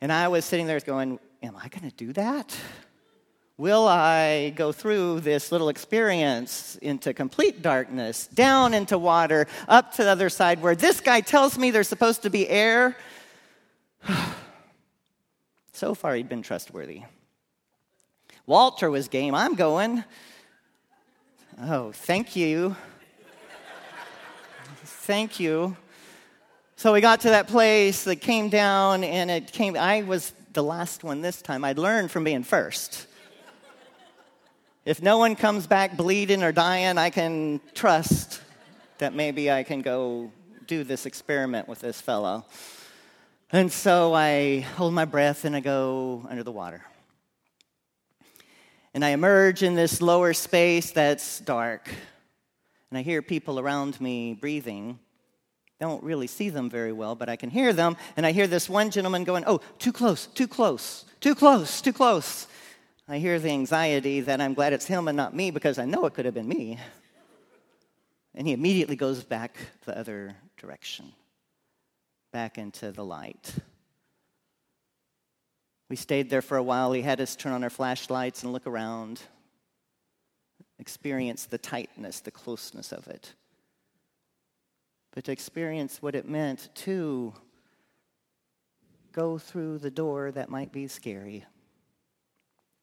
And 0.00 0.10
I 0.10 0.28
was 0.28 0.46
sitting 0.46 0.66
there 0.66 0.80
going, 0.80 1.18
Am 1.42 1.54
I 1.54 1.68
going 1.68 1.90
to 1.90 1.94
do 1.94 2.14
that? 2.14 2.56
Will 3.58 3.88
I 3.88 4.50
go 4.50 4.70
through 4.70 5.20
this 5.20 5.50
little 5.50 5.70
experience 5.70 6.76
into 6.82 7.14
complete 7.14 7.62
darkness, 7.62 8.26
down 8.26 8.74
into 8.74 8.98
water, 8.98 9.46
up 9.66 9.94
to 9.94 10.04
the 10.04 10.10
other 10.10 10.28
side 10.28 10.60
where 10.60 10.74
this 10.74 11.00
guy 11.00 11.22
tells 11.22 11.56
me 11.56 11.70
there's 11.70 11.88
supposed 11.88 12.20
to 12.22 12.30
be 12.30 12.46
air? 12.50 12.98
so 15.72 15.94
far, 15.94 16.14
he'd 16.14 16.28
been 16.28 16.42
trustworthy. 16.42 17.04
Walter 18.44 18.90
was 18.90 19.08
game. 19.08 19.34
I'm 19.34 19.54
going. 19.54 20.04
Oh, 21.62 21.92
thank 21.92 22.36
you. 22.36 22.76
thank 24.84 25.40
you. 25.40 25.74
So 26.76 26.92
we 26.92 27.00
got 27.00 27.22
to 27.22 27.30
that 27.30 27.48
place 27.48 28.04
that 28.04 28.16
came 28.16 28.50
down, 28.50 29.02
and 29.02 29.30
it 29.30 29.50
came. 29.50 29.78
I 29.78 30.02
was 30.02 30.34
the 30.52 30.62
last 30.62 31.02
one 31.02 31.22
this 31.22 31.40
time. 31.40 31.64
I'd 31.64 31.78
learned 31.78 32.10
from 32.10 32.22
being 32.22 32.42
first. 32.42 33.06
If 34.86 35.02
no 35.02 35.18
one 35.18 35.34
comes 35.34 35.66
back 35.66 35.96
bleeding 35.96 36.44
or 36.44 36.52
dying, 36.52 36.96
I 36.96 37.10
can 37.10 37.60
trust 37.74 38.40
that 38.98 39.14
maybe 39.14 39.50
I 39.50 39.64
can 39.64 39.82
go 39.82 40.30
do 40.68 40.84
this 40.84 41.06
experiment 41.06 41.66
with 41.66 41.80
this 41.80 42.00
fellow. 42.00 42.44
And 43.50 43.72
so 43.72 44.14
I 44.14 44.60
hold 44.60 44.94
my 44.94 45.04
breath 45.04 45.44
and 45.44 45.56
I 45.56 45.60
go 45.60 46.24
under 46.30 46.44
the 46.44 46.52
water. 46.52 46.84
And 48.94 49.04
I 49.04 49.08
emerge 49.08 49.64
in 49.64 49.74
this 49.74 50.00
lower 50.00 50.32
space 50.32 50.92
that's 50.92 51.40
dark. 51.40 51.88
And 52.88 52.96
I 52.96 53.02
hear 53.02 53.22
people 53.22 53.58
around 53.58 54.00
me 54.00 54.34
breathing. 54.34 55.00
I 55.80 55.84
don't 55.84 56.04
really 56.04 56.28
see 56.28 56.48
them 56.48 56.70
very 56.70 56.92
well, 56.92 57.16
but 57.16 57.28
I 57.28 57.34
can 57.34 57.50
hear 57.50 57.72
them. 57.72 57.96
And 58.16 58.24
I 58.24 58.30
hear 58.30 58.46
this 58.46 58.68
one 58.68 58.92
gentleman 58.92 59.24
going, 59.24 59.42
Oh, 59.48 59.62
too 59.80 59.92
close, 59.92 60.26
too 60.28 60.46
close, 60.46 61.04
too 61.18 61.34
close, 61.34 61.80
too 61.80 61.92
close. 61.92 62.46
I 63.08 63.18
hear 63.18 63.38
the 63.38 63.50
anxiety 63.50 64.20
that 64.22 64.40
I'm 64.40 64.54
glad 64.54 64.72
it's 64.72 64.86
him 64.86 65.06
and 65.06 65.16
not 65.16 65.34
me 65.34 65.52
because 65.52 65.78
I 65.78 65.84
know 65.84 66.06
it 66.06 66.14
could 66.14 66.24
have 66.24 66.34
been 66.34 66.48
me. 66.48 66.78
And 68.34 68.48
he 68.48 68.52
immediately 68.52 68.96
goes 68.96 69.22
back 69.22 69.56
the 69.84 69.96
other 69.96 70.34
direction, 70.56 71.12
back 72.32 72.58
into 72.58 72.90
the 72.90 73.04
light. 73.04 73.54
We 75.88 75.94
stayed 75.94 76.30
there 76.30 76.42
for 76.42 76.56
a 76.56 76.62
while. 76.62 76.92
He 76.92 77.02
had 77.02 77.20
us 77.20 77.36
turn 77.36 77.52
on 77.52 77.62
our 77.62 77.70
flashlights 77.70 78.42
and 78.42 78.52
look 78.52 78.66
around, 78.66 79.22
experience 80.80 81.46
the 81.46 81.58
tightness, 81.58 82.18
the 82.18 82.32
closeness 82.32 82.90
of 82.90 83.06
it. 83.06 83.34
But 85.12 85.24
to 85.24 85.32
experience 85.32 86.02
what 86.02 86.16
it 86.16 86.28
meant 86.28 86.70
to 86.74 87.32
go 89.12 89.38
through 89.38 89.78
the 89.78 89.92
door 89.92 90.32
that 90.32 90.50
might 90.50 90.72
be 90.72 90.88
scary. 90.88 91.44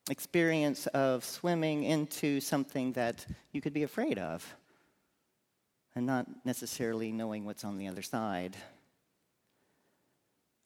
Experience 0.09 0.87
of 0.87 1.23
swimming 1.23 1.83
into 1.83 2.39
something 2.41 2.91
that 2.93 3.25
you 3.51 3.61
could 3.61 3.73
be 3.73 3.83
afraid 3.83 4.19
of 4.19 4.55
and 5.95 6.05
not 6.05 6.25
necessarily 6.43 7.11
knowing 7.11 7.45
what's 7.45 7.63
on 7.63 7.77
the 7.77 7.87
other 7.87 8.01
side. 8.01 8.57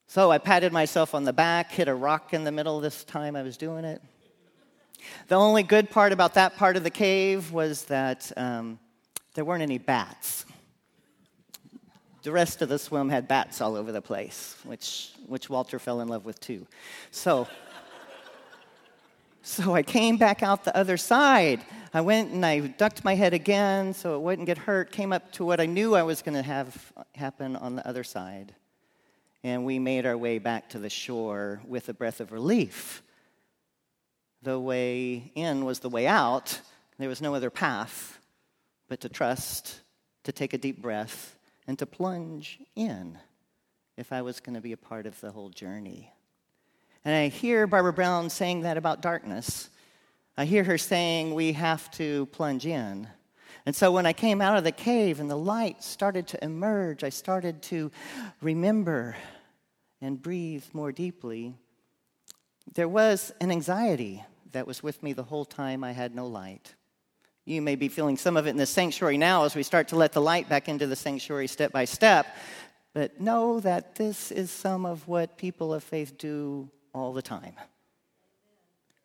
So 0.08 0.32
I 0.32 0.38
patted 0.38 0.72
myself 0.72 1.13
on 1.13 1.25
the 1.25 1.34
back, 1.34 1.72
hit 1.72 1.88
a 1.88 1.94
rock 1.94 2.34
in 2.34 2.46
the 2.46 2.51
middle 2.51 2.79
this 2.79 3.03
time 3.03 3.36
I 3.36 3.44
was 3.44 3.58
doing 3.58 3.84
it. 3.84 4.01
The 5.27 5.36
only 5.36 5.63
good 5.63 5.89
part 5.89 6.13
about 6.13 6.34
that 6.36 6.56
part 6.58 6.77
of 6.77 6.84
the 6.84 6.89
cave 6.89 7.51
was 7.51 7.86
that 7.86 8.32
um, 8.38 8.79
there 9.36 9.46
weren't 9.46 9.62
any 9.62 9.77
bats. 9.77 10.46
The 12.24 12.32
rest 12.32 12.62
of 12.62 12.70
the 12.70 12.79
swim 12.79 13.10
had 13.10 13.27
bats 13.27 13.62
all 13.62 13.75
over 13.75 13.91
the 13.91 14.01
place, 14.01 14.56
which, 14.63 15.12
which 15.27 15.50
Walter 15.50 15.77
fell 15.77 16.01
in 16.01 16.08
love 16.08 16.25
with 16.25 16.39
too. 16.39 16.65
So, 17.12 17.48
so 19.48 19.74
I 19.74 19.82
came 19.82 20.18
back 20.18 20.44
out 20.44 20.66
the 20.66 20.75
other 20.75 20.98
side. 20.98 21.63
I 21.94 22.01
went 22.01 22.34
and 22.34 22.46
I 22.46 22.60
ducked 22.60 23.06
my 23.06 23.16
head 23.16 23.34
again 23.34 23.94
so 23.94 24.16
it 24.16 24.22
wouldn't 24.22 24.46
get 24.46 24.58
hurt, 24.58 24.92
came 24.92 25.13
up 25.13 25.32
to 25.34 25.46
what 25.46 25.62
I 25.62 25.66
knew 25.66 25.96
I 25.96 26.04
was 26.04 26.22
going 26.22 26.36
to 26.36 26.42
have 26.42 26.92
happen 27.16 27.56
on 27.56 27.77
the 27.77 27.88
other 27.88 28.04
side. 28.04 28.54
And 29.46 29.66
we 29.66 29.80
made 29.80 30.06
our 30.06 30.18
way 30.18 30.38
back 30.38 30.70
to 30.72 30.80
the 30.80 30.89
shore 30.89 31.62
with 31.66 31.88
a 31.88 31.94
breath 31.94 32.20
of 32.20 32.34
relief. 32.34 33.01
The 34.42 34.60
way 34.60 35.32
in 35.34 35.63
was 35.63 35.80
the 35.80 35.89
way 35.89 36.08
out. 36.08 36.60
There 36.98 37.08
was 37.08 37.22
no 37.22 37.34
other 37.34 37.50
path 37.50 38.20
but 38.89 39.00
to 39.01 39.10
trust, 39.10 39.80
to 40.25 40.34
take 40.34 40.54
a 40.54 40.58
deep 40.58 40.82
breath, 40.82 41.38
and 41.68 41.80
to 41.80 41.86
plunge 41.86 42.60
in 42.75 43.18
if 43.96 44.12
I 44.12 44.22
was 44.24 44.42
going 44.42 44.56
to 44.56 44.62
be 44.62 44.74
a 44.74 44.77
part 44.77 45.06
of 45.06 45.20
the 45.22 45.32
whole 45.32 45.50
journey. 45.50 46.12
And 47.08 47.16
I 47.16 47.30
hear 47.30 47.68
Barbara 47.68 47.94
Brown 47.94 48.30
saying 48.30 48.64
that 48.64 48.76
about 48.76 49.02
darkness. 49.02 49.70
I 50.36 50.44
hear 50.44 50.66
her 50.66 50.78
saying 50.78 51.34
we 51.34 51.54
have 51.54 51.90
to 51.92 52.26
plunge 52.26 52.66
in. 52.66 53.08
And 53.66 53.74
so 53.74 53.94
when 53.94 54.06
I 54.06 54.12
came 54.12 54.42
out 54.42 54.58
of 54.58 54.66
the 54.66 54.74
cave 54.74 55.22
and 55.22 55.32
the 55.32 55.38
light 55.38 55.82
started 55.82 56.28
to 56.28 56.44
emerge, 56.44 57.06
I 57.06 57.10
started 57.10 57.62
to 57.62 57.92
remember 58.42 59.16
and 60.02 60.22
breathe 60.22 60.66
more 60.74 60.92
deeply. 60.92 61.56
There 62.74 62.90
was 62.90 63.32
an 63.40 63.52
anxiety 63.52 64.26
that 64.52 64.68
was 64.68 64.84
with 64.84 65.02
me 65.02 65.14
the 65.14 65.24
whole 65.24 65.46
time 65.46 65.86
I 65.86 65.94
had 65.94 66.14
no 66.14 66.28
light. 66.28 66.76
You 67.46 67.62
may 67.62 67.78
be 67.78 67.88
feeling 67.88 68.18
some 68.18 68.36
of 68.36 68.48
it 68.48 68.50
in 68.50 68.58
the 68.58 68.66
sanctuary 68.66 69.18
now 69.18 69.46
as 69.46 69.56
we 69.56 69.64
start 69.64 69.88
to 69.88 69.96
let 69.96 70.12
the 70.12 70.20
light 70.20 70.50
back 70.50 70.68
into 70.68 70.88
the 70.88 70.98
sanctuary 70.98 71.48
step 71.48 71.72
by 71.72 71.86
step. 71.86 72.28
But 72.94 73.22
know 73.22 73.62
that 73.62 73.96
this 73.96 74.30
is 74.30 74.52
some 74.52 74.86
of 74.86 75.08
what 75.08 75.38
people 75.38 75.74
of 75.74 75.86
faith 75.86 76.18
do 76.18 76.70
all 76.98 77.13
the 77.13 77.22
time. 77.22 77.54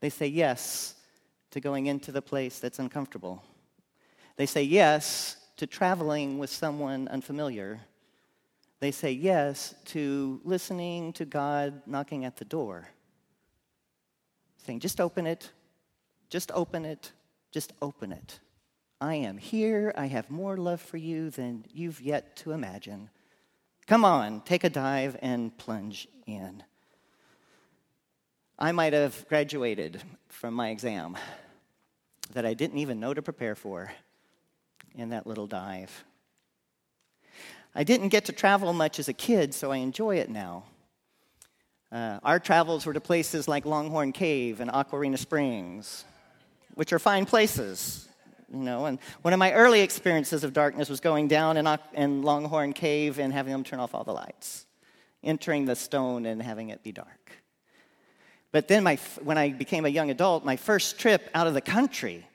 They 0.01 0.11
say 0.11 0.27
yes 0.27 0.95
to 1.51 1.61
going 1.61 1.87
into 1.87 2.11
the 2.11 2.23
place 2.23 2.59
that's 2.59 2.79
uncomfortable. 2.79 3.43
They 4.37 4.47
say 4.47 4.63
yes 4.63 5.37
to 5.59 5.67
traveling 5.67 6.39
with 6.39 6.51
someone 6.51 7.09
unfamiliar. 7.09 7.81
They 8.81 8.91
say 8.91 9.13
yes 9.13 9.75
to 9.87 10.41
listening 10.43 11.13
to 11.15 11.25
God 11.25 11.83
knocking 11.87 12.25
at 12.25 12.37
the 12.37 12.45
door, 12.45 12.89
saying, 14.67 14.81
just 14.81 15.01
open 15.01 15.27
it, 15.27 15.51
just 16.31 16.51
open 16.53 16.85
it, 16.85 17.13
just 17.53 17.73
open 17.81 18.11
it. 18.11 18.41
I 19.01 19.17
am 19.17 19.37
here. 19.37 19.93
I 19.97 20.07
have 20.07 20.31
more 20.31 20.57
love 20.57 20.81
for 20.81 20.97
you 20.97 21.31
than 21.31 21.65
you've 21.73 22.01
yet 22.01 22.37
to 22.37 22.53
imagine. 22.53 23.11
Come 23.87 24.05
on, 24.05 24.41
take 24.41 24.65
a 24.65 24.71
dive 24.71 25.17
and 25.21 25.57
plunge 25.59 26.09
in. 26.27 26.63
I 28.59 28.73
might 28.73 28.93
have 28.93 29.27
graduated 29.29 30.03
from 30.29 30.55
my 30.55 30.71
exam 30.71 31.17
that 32.33 32.47
I 32.47 32.55
didn't 32.55 32.79
even 32.79 33.01
know 33.01 33.15
to 33.15 33.23
prepare 33.23 33.55
for 33.55 33.93
in 34.95 35.11
that 35.11 35.27
little 35.27 35.47
dive. 35.47 36.05
I 37.75 37.85
didn't 37.85 38.09
get 38.09 38.27
to 38.27 38.33
travel 38.33 38.73
much 38.73 38.99
as 38.99 39.09
a 39.09 39.13
kid, 39.13 39.55
so 39.55 39.73
I 39.73 39.77
enjoy 39.79 40.17
it 40.17 40.29
now. 40.29 40.65
Uh, 41.91 42.19
our 42.23 42.39
travels 42.39 42.87
were 42.87 42.93
to 42.93 43.01
places 43.01 43.49
like 43.49 43.67
Longhorn 43.67 44.13
Cave 44.13 44.61
and 44.61 44.71
Aquarena 44.71 45.19
Springs, 45.19 46.05
which 46.75 46.93
are 46.93 46.99
fine 46.99 47.27
places, 47.27 48.09
you 48.53 48.61
know. 48.61 48.87
And 48.87 48.99
one 49.23 49.35
of 49.35 49.39
my 49.39 49.53
early 49.53 49.81
experiences 49.81 50.45
of 50.45 50.53
darkness 50.53 50.89
was 50.89 51.01
going 51.01 51.29
down 51.29 51.57
in, 51.57 51.67
in 51.95 52.23
Longhorn 52.23 52.73
Cave 52.73 53.19
and 53.19 53.33
having 53.33 53.53
them 53.53 53.65
turn 53.65 53.81
off 53.81 53.95
all 53.95 54.05
the 54.05 54.13
lights, 54.13 54.67
entering 55.23 55.65
the 55.65 55.77
stone 55.77 56.25
and 56.25 56.43
having 56.43 56.71
it 56.71 56.83
be 56.83 56.93
dark. 56.93 57.42
But 58.53 58.69
then, 58.69 58.85
my, 58.85 58.97
when 59.23 59.39
I 59.39 59.51
became 59.51 59.87
a 59.87 59.89
young 59.89 60.11
adult, 60.11 60.45
my 60.45 60.57
first 60.57 60.99
trip 60.99 61.31
out 61.35 61.47
of 61.47 61.55
the 61.55 61.63
country, 61.63 62.27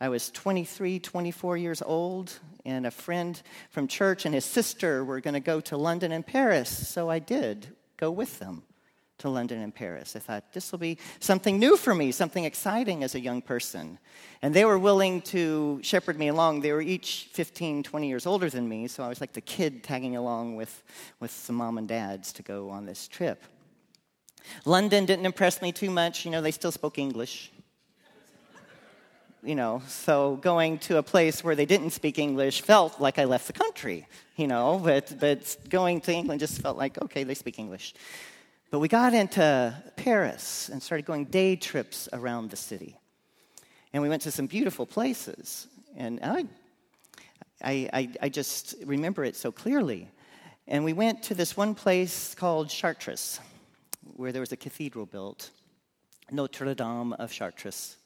I 0.00 0.08
was 0.08 0.30
23, 0.30 0.98
24 0.98 1.56
years 1.58 1.82
old, 1.82 2.32
and 2.64 2.86
a 2.86 2.90
friend 2.90 3.40
from 3.70 3.86
church 3.86 4.24
and 4.24 4.34
his 4.34 4.46
sister 4.46 5.04
were 5.04 5.20
going 5.20 5.34
to 5.34 5.40
go 5.40 5.60
to 5.60 5.76
London 5.76 6.10
and 6.10 6.26
Paris. 6.26 6.88
So 6.88 7.10
I 7.10 7.18
did 7.18 7.68
go 7.98 8.10
with 8.10 8.38
them 8.38 8.62
to 9.18 9.28
London 9.28 9.60
and 9.60 9.74
Paris. 9.74 10.14
I 10.14 10.20
thought 10.20 10.52
this 10.52 10.70
will 10.70 10.78
be 10.78 10.96
something 11.18 11.58
new 11.58 11.76
for 11.76 11.94
me, 11.94 12.12
something 12.12 12.44
exciting 12.44 13.02
as 13.02 13.14
a 13.14 13.20
young 13.20 13.42
person. 13.42 13.98
And 14.40 14.54
they 14.54 14.64
were 14.64 14.78
willing 14.78 15.20
to 15.22 15.80
shepherd 15.82 16.18
me 16.18 16.28
along. 16.28 16.60
They 16.60 16.72
were 16.72 16.80
each 16.80 17.28
15, 17.32 17.82
20 17.82 18.08
years 18.08 18.26
older 18.26 18.48
than 18.48 18.68
me, 18.68 18.86
so 18.86 19.02
I 19.02 19.08
was 19.08 19.20
like 19.20 19.32
the 19.32 19.40
kid 19.40 19.82
tagging 19.82 20.16
along 20.16 20.56
with, 20.56 20.82
with 21.18 21.32
some 21.32 21.56
mom 21.56 21.76
and 21.76 21.88
dads 21.88 22.32
to 22.34 22.42
go 22.42 22.70
on 22.70 22.86
this 22.86 23.08
trip. 23.08 23.42
London 24.64 25.06
didn't 25.06 25.26
impress 25.26 25.62
me 25.62 25.72
too 25.72 25.90
much. 25.90 26.24
You 26.24 26.30
know, 26.30 26.40
they 26.40 26.50
still 26.50 26.72
spoke 26.72 26.98
English. 26.98 27.50
You 29.42 29.54
know, 29.54 29.82
so 29.86 30.36
going 30.36 30.78
to 30.80 30.98
a 30.98 31.02
place 31.02 31.44
where 31.44 31.54
they 31.54 31.64
didn't 31.64 31.90
speak 31.90 32.18
English 32.18 32.62
felt 32.62 33.00
like 33.00 33.20
I 33.20 33.24
left 33.24 33.46
the 33.46 33.52
country, 33.52 34.08
you 34.36 34.48
know, 34.48 34.80
but, 34.82 35.14
but 35.20 35.56
going 35.68 36.00
to 36.02 36.12
England 36.12 36.40
just 36.40 36.60
felt 36.60 36.76
like, 36.76 37.00
okay, 37.00 37.22
they 37.22 37.34
speak 37.34 37.58
English. 37.58 37.94
But 38.70 38.80
we 38.80 38.88
got 38.88 39.14
into 39.14 39.74
Paris 39.96 40.68
and 40.68 40.82
started 40.82 41.06
going 41.06 41.26
day 41.26 41.54
trips 41.54 42.08
around 42.12 42.50
the 42.50 42.56
city. 42.56 42.98
And 43.92 44.02
we 44.02 44.08
went 44.08 44.22
to 44.22 44.30
some 44.30 44.46
beautiful 44.46 44.86
places. 44.86 45.68
And 45.96 46.18
I, 46.22 46.46
I, 47.62 47.88
I, 47.92 48.08
I 48.22 48.28
just 48.28 48.74
remember 48.84 49.24
it 49.24 49.36
so 49.36 49.52
clearly. 49.52 50.08
And 50.66 50.84
we 50.84 50.92
went 50.92 51.22
to 51.24 51.34
this 51.34 51.56
one 51.56 51.74
place 51.74 52.34
called 52.34 52.68
Chartres 52.68 53.40
where 54.14 54.32
there 54.32 54.40
was 54.40 54.52
a 54.52 54.56
cathedral 54.56 55.06
built, 55.06 55.50
Notre 56.30 56.74
Dame 56.74 57.12
of 57.14 57.32
Chartres. 57.32 57.96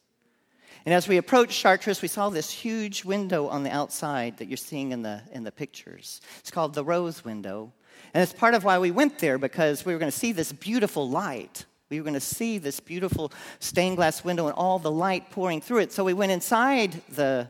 And 0.84 0.94
as 0.94 1.06
we 1.06 1.16
approached 1.16 1.58
Chartres, 1.58 2.02
we 2.02 2.08
saw 2.08 2.30
this 2.30 2.50
huge 2.50 3.04
window 3.04 3.48
on 3.48 3.62
the 3.62 3.70
outside 3.70 4.38
that 4.38 4.48
you're 4.48 4.56
seeing 4.56 4.92
in 4.92 5.02
the, 5.02 5.22
in 5.32 5.44
the 5.44 5.52
pictures. 5.52 6.20
It's 6.40 6.50
called 6.50 6.74
the 6.74 6.84
Rose 6.84 7.24
Window. 7.24 7.72
And 8.14 8.22
it's 8.22 8.32
part 8.32 8.54
of 8.54 8.64
why 8.64 8.78
we 8.78 8.90
went 8.90 9.18
there 9.18 9.38
because 9.38 9.84
we 9.84 9.92
were 9.92 9.98
going 9.98 10.10
to 10.10 10.16
see 10.16 10.32
this 10.32 10.52
beautiful 10.52 11.08
light. 11.08 11.66
We 11.90 12.00
were 12.00 12.04
going 12.04 12.14
to 12.14 12.20
see 12.20 12.58
this 12.58 12.80
beautiful 12.80 13.32
stained 13.60 13.96
glass 13.96 14.24
window 14.24 14.46
and 14.46 14.56
all 14.56 14.78
the 14.78 14.90
light 14.90 15.30
pouring 15.30 15.60
through 15.60 15.78
it. 15.78 15.92
So 15.92 16.04
we 16.04 16.14
went 16.14 16.32
inside 16.32 17.00
the 17.10 17.48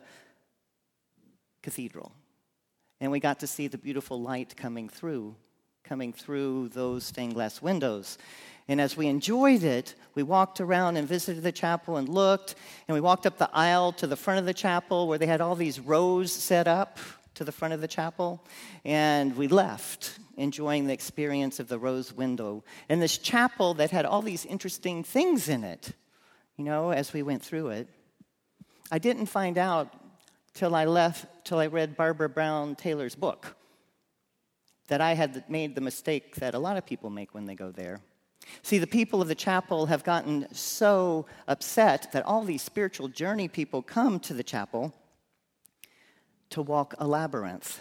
cathedral 1.63 2.13
and 3.01 3.11
we 3.11 3.21
got 3.21 3.41
to 3.41 3.47
see 3.47 3.69
the 3.69 3.79
beautiful 3.79 4.21
light 4.21 4.57
coming 4.57 4.89
through 4.89 5.37
coming 5.93 6.11
through 6.11 6.71
those 6.71 7.05
stained 7.05 7.35
glass 7.35 7.61
windows. 7.61 8.17
And 8.67 8.81
as 8.81 8.97
we 8.97 9.09
enjoyed 9.09 9.63
it, 9.63 9.95
we 10.15 10.23
walked 10.23 10.59
around 10.59 10.97
and 10.97 11.07
visited 11.07 11.43
the 11.43 11.53
chapel 11.53 11.99
and 11.99 12.09
looked, 12.09 12.55
and 12.89 12.95
we 12.95 13.01
walked 13.03 13.27
up 13.27 13.37
the 13.37 13.51
aisle 13.53 13.93
to 13.93 14.07
the 14.07 14.17
front 14.17 14.41
of 14.41 14.47
the 14.47 14.55
chapel 14.55 15.07
where 15.07 15.19
they 15.19 15.27
had 15.27 15.43
all 15.43 15.55
these 15.55 15.79
rows 15.79 16.33
set 16.33 16.67
up 16.67 16.99
to 17.35 17.45
the 17.45 17.53
front 17.53 17.75
of 17.75 17.83
the 17.83 17.89
chapel, 17.89 18.43
and 18.87 19.37
we 19.37 19.49
left 19.49 20.19
enjoying 20.39 20.87
the 20.87 20.95
experience 20.95 21.61
of 21.61 21.69
the 21.69 21.79
rose 21.79 22.11
window 22.11 22.65
and 22.89 23.03
this 23.03 23.19
chapel 23.19 23.75
that 23.75 23.91
had 23.91 24.07
all 24.07 24.23
these 24.23 24.47
interesting 24.47 25.05
things 25.05 25.51
in 25.51 25.63
it, 25.63 25.93
you 26.57 26.65
know, 26.65 26.89
as 26.89 27.13
we 27.13 27.23
went 27.23 27.43
through 27.43 27.69
it. 27.69 27.87
I 28.91 28.99
didn't 28.99 29.27
find 29.27 29.59
out 29.59 29.93
till 30.55 30.75
I 30.75 30.87
left, 30.87 31.27
till 31.45 31.59
I 31.59 31.67
read 31.67 31.99
Barbara 31.99 32.31
Brown 32.31 32.77
Taylor's 32.77 33.15
book, 33.15 33.57
that 34.93 35.01
I 35.01 35.15
had 35.15 35.49
made 35.49 35.75
the 35.75 35.81
mistake 35.81 36.37
that 36.37 36.53
a 36.53 36.59
lot 36.59 36.77
of 36.77 36.85
people 36.85 37.09
make 37.09 37.33
when 37.33 37.47
they 37.47 37.55
go 37.55 37.71
there. 37.71 38.03
See, 38.61 38.77
the 38.77 38.87
people 38.87 39.23
of 39.23 39.29
the 39.29 39.35
chapel 39.35 39.87
have 39.87 40.05
gotten 40.05 40.47
so 40.53 41.25
upset 41.49 42.13
that 42.13 42.27
all 42.27 42.45
these 42.45 42.61
spiritual 42.61 43.09
journey 43.09 43.49
people 43.49 43.81
come 43.81 44.21
to 44.21 44.35
the 44.35 44.43
chapel 44.43 44.93
to 46.51 46.61
walk 46.61 46.95
a 46.99 47.07
labyrinth. 47.07 47.81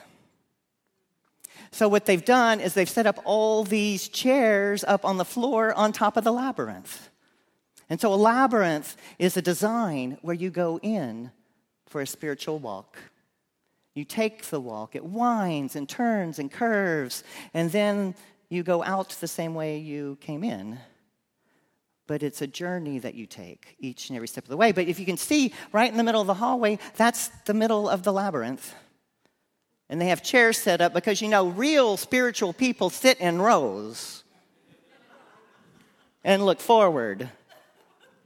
So, 1.71 1.89
what 1.89 2.05
they've 2.05 2.23
done 2.23 2.61
is 2.61 2.75
they've 2.75 2.89
set 2.89 3.05
up 3.05 3.19
all 3.25 3.65
these 3.65 4.07
chairs 4.07 4.85
up 4.85 5.03
on 5.03 5.17
the 5.17 5.25
floor 5.25 5.73
on 5.73 5.91
top 5.91 6.15
of 6.15 6.23
the 6.23 6.31
labyrinth. 6.31 7.09
And 7.89 7.99
so, 7.99 8.13
a 8.13 8.15
labyrinth 8.15 8.95
is 9.19 9.35
a 9.35 9.41
design 9.41 10.17
where 10.21 10.33
you 10.43 10.49
go 10.49 10.79
in 10.81 11.31
for 11.87 11.99
a 11.99 12.07
spiritual 12.07 12.57
walk. 12.57 12.97
You 13.93 14.05
take 14.05 14.43
the 14.43 14.59
walk, 14.59 14.95
it 14.95 15.03
winds 15.03 15.75
and 15.75 15.87
turns 15.87 16.39
and 16.39 16.49
curves, 16.49 17.23
and 17.53 17.71
then 17.71 18.15
you 18.49 18.63
go 18.63 18.83
out 18.83 19.09
the 19.09 19.27
same 19.27 19.53
way 19.53 19.79
you 19.79 20.17
came 20.21 20.43
in. 20.43 20.79
But 22.07 22.23
it's 22.23 22.41
a 22.41 22.47
journey 22.47 22.99
that 22.99 23.15
you 23.15 23.25
take 23.25 23.75
each 23.79 24.09
and 24.09 24.15
every 24.15 24.27
step 24.27 24.45
of 24.45 24.49
the 24.49 24.57
way. 24.57 24.71
But 24.71 24.87
if 24.87 24.99
you 24.99 25.05
can 25.05 25.17
see 25.17 25.53
right 25.71 25.89
in 25.89 25.97
the 25.97 26.03
middle 26.03 26.21
of 26.21 26.27
the 26.27 26.33
hallway, 26.33 26.79
that's 26.95 27.29
the 27.45 27.53
middle 27.53 27.87
of 27.87 28.03
the 28.03 28.11
labyrinth. 28.11 28.73
And 29.89 29.99
they 29.99 30.07
have 30.07 30.23
chairs 30.23 30.57
set 30.57 30.81
up 30.81 30.93
because 30.93 31.21
you 31.21 31.27
know, 31.27 31.47
real 31.47 31.97
spiritual 31.97 32.53
people 32.53 32.89
sit 32.89 33.19
in 33.19 33.41
rows 33.41 34.23
and 36.23 36.45
look 36.45 36.59
forward. 36.59 37.29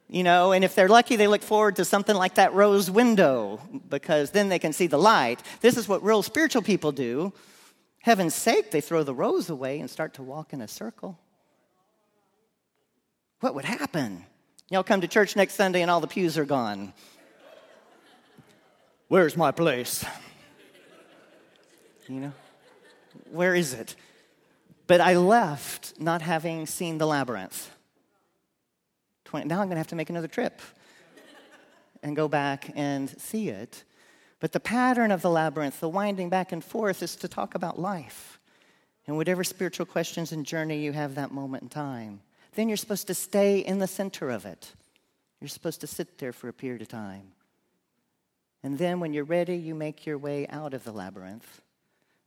You 0.08 0.24
know, 0.24 0.52
and 0.52 0.64
if 0.64 0.76
they're 0.76 0.88
lucky, 0.88 1.16
they 1.16 1.28
look 1.28 1.42
forward 1.42 1.78
to 1.78 1.86
something 1.86 2.16
like 2.16 2.36
that 2.36 2.54
rose 2.54 2.92
window 2.92 3.60
because 3.90 4.32
then 4.32 4.50
they 4.50 4.60
can 4.60 4.72
see 4.72 4.88
the 4.88 5.00
light. 5.00 5.42
This 5.62 5.78
is 5.78 5.88
what 5.88 6.04
real 6.04 6.22
spiritual 6.22 6.62
people 6.62 6.92
do. 6.92 7.34
Heaven's 8.02 8.36
sake, 8.36 8.70
they 8.70 8.82
throw 8.82 9.02
the 9.02 9.16
rows 9.16 9.50
away 9.50 9.80
and 9.80 9.90
start 9.90 10.14
to 10.16 10.24
walk 10.24 10.54
in 10.54 10.62
a 10.62 10.68
circle. 10.68 11.18
What 13.40 13.56
would 13.56 13.66
happen? 13.66 14.26
Y'all 14.70 14.84
come 14.84 15.02
to 15.02 15.08
church 15.08 15.36
next 15.36 15.56
Sunday 15.56 15.82
and 15.82 15.90
all 15.90 16.02
the 16.02 16.08
pews 16.08 16.38
are 16.38 16.46
gone. 16.46 16.94
Where's 19.08 19.36
my 19.36 19.52
place? 19.52 20.06
You 22.08 22.20
know, 22.20 22.34
where 23.32 23.56
is 23.56 23.74
it? 23.74 23.96
But 24.86 25.02
I 25.02 25.18
left 25.18 26.00
not 26.00 26.22
having 26.22 26.68
seen 26.68 27.00
the 27.00 27.08
labyrinth. 27.08 27.75
20, 29.36 29.50
now 29.50 29.60
I'm 29.60 29.68
going 29.68 29.75
to 29.75 29.80
have 29.80 29.88
to 29.88 29.98
make 29.98 30.10
another 30.10 30.30
trip 30.30 30.62
and 32.01 32.15
go 32.15 32.30
back 32.30 32.72
and 32.74 33.10
see 33.20 33.50
it. 33.50 33.84
But 34.39 34.54
the 34.54 34.62
pattern 34.62 35.12
of 35.12 35.22
the 35.22 35.30
labyrinth, 35.30 35.82
the 35.82 35.89
winding 35.89 36.30
back 36.30 36.54
and 36.54 36.63
forth, 36.63 37.04
is 37.04 37.18
to 37.18 37.27
talk 37.27 37.54
about 37.54 37.77
life 37.77 38.39
and 39.08 39.18
whatever 39.18 39.44
spiritual 39.44 39.86
questions 39.86 40.32
and 40.32 40.46
journey 40.46 40.77
you 40.77 40.94
have 40.94 41.15
that 41.15 41.34
moment 41.34 41.63
in 41.63 41.70
time. 41.70 42.22
Then 42.54 42.70
you're 42.70 42.77
supposed 42.77 43.08
to 43.08 43.13
stay 43.13 43.60
in 43.60 43.80
the 43.80 43.88
center 43.88 44.30
of 44.30 44.46
it. 44.46 44.72
You're 45.42 45.50
supposed 45.50 45.82
to 45.82 45.88
sit 45.88 46.18
there 46.18 46.32
for 46.32 46.48
a 46.48 46.54
period 46.54 46.82
of 46.82 46.88
time. 46.88 47.34
And 48.63 48.77
then 48.77 49.01
when 49.01 49.12
you're 49.12 49.25
ready, 49.25 49.58
you 49.58 49.75
make 49.75 50.06
your 50.06 50.18
way 50.18 50.48
out 50.48 50.74
of 50.74 50.86
the 50.86 50.93
labyrinth 50.93 51.62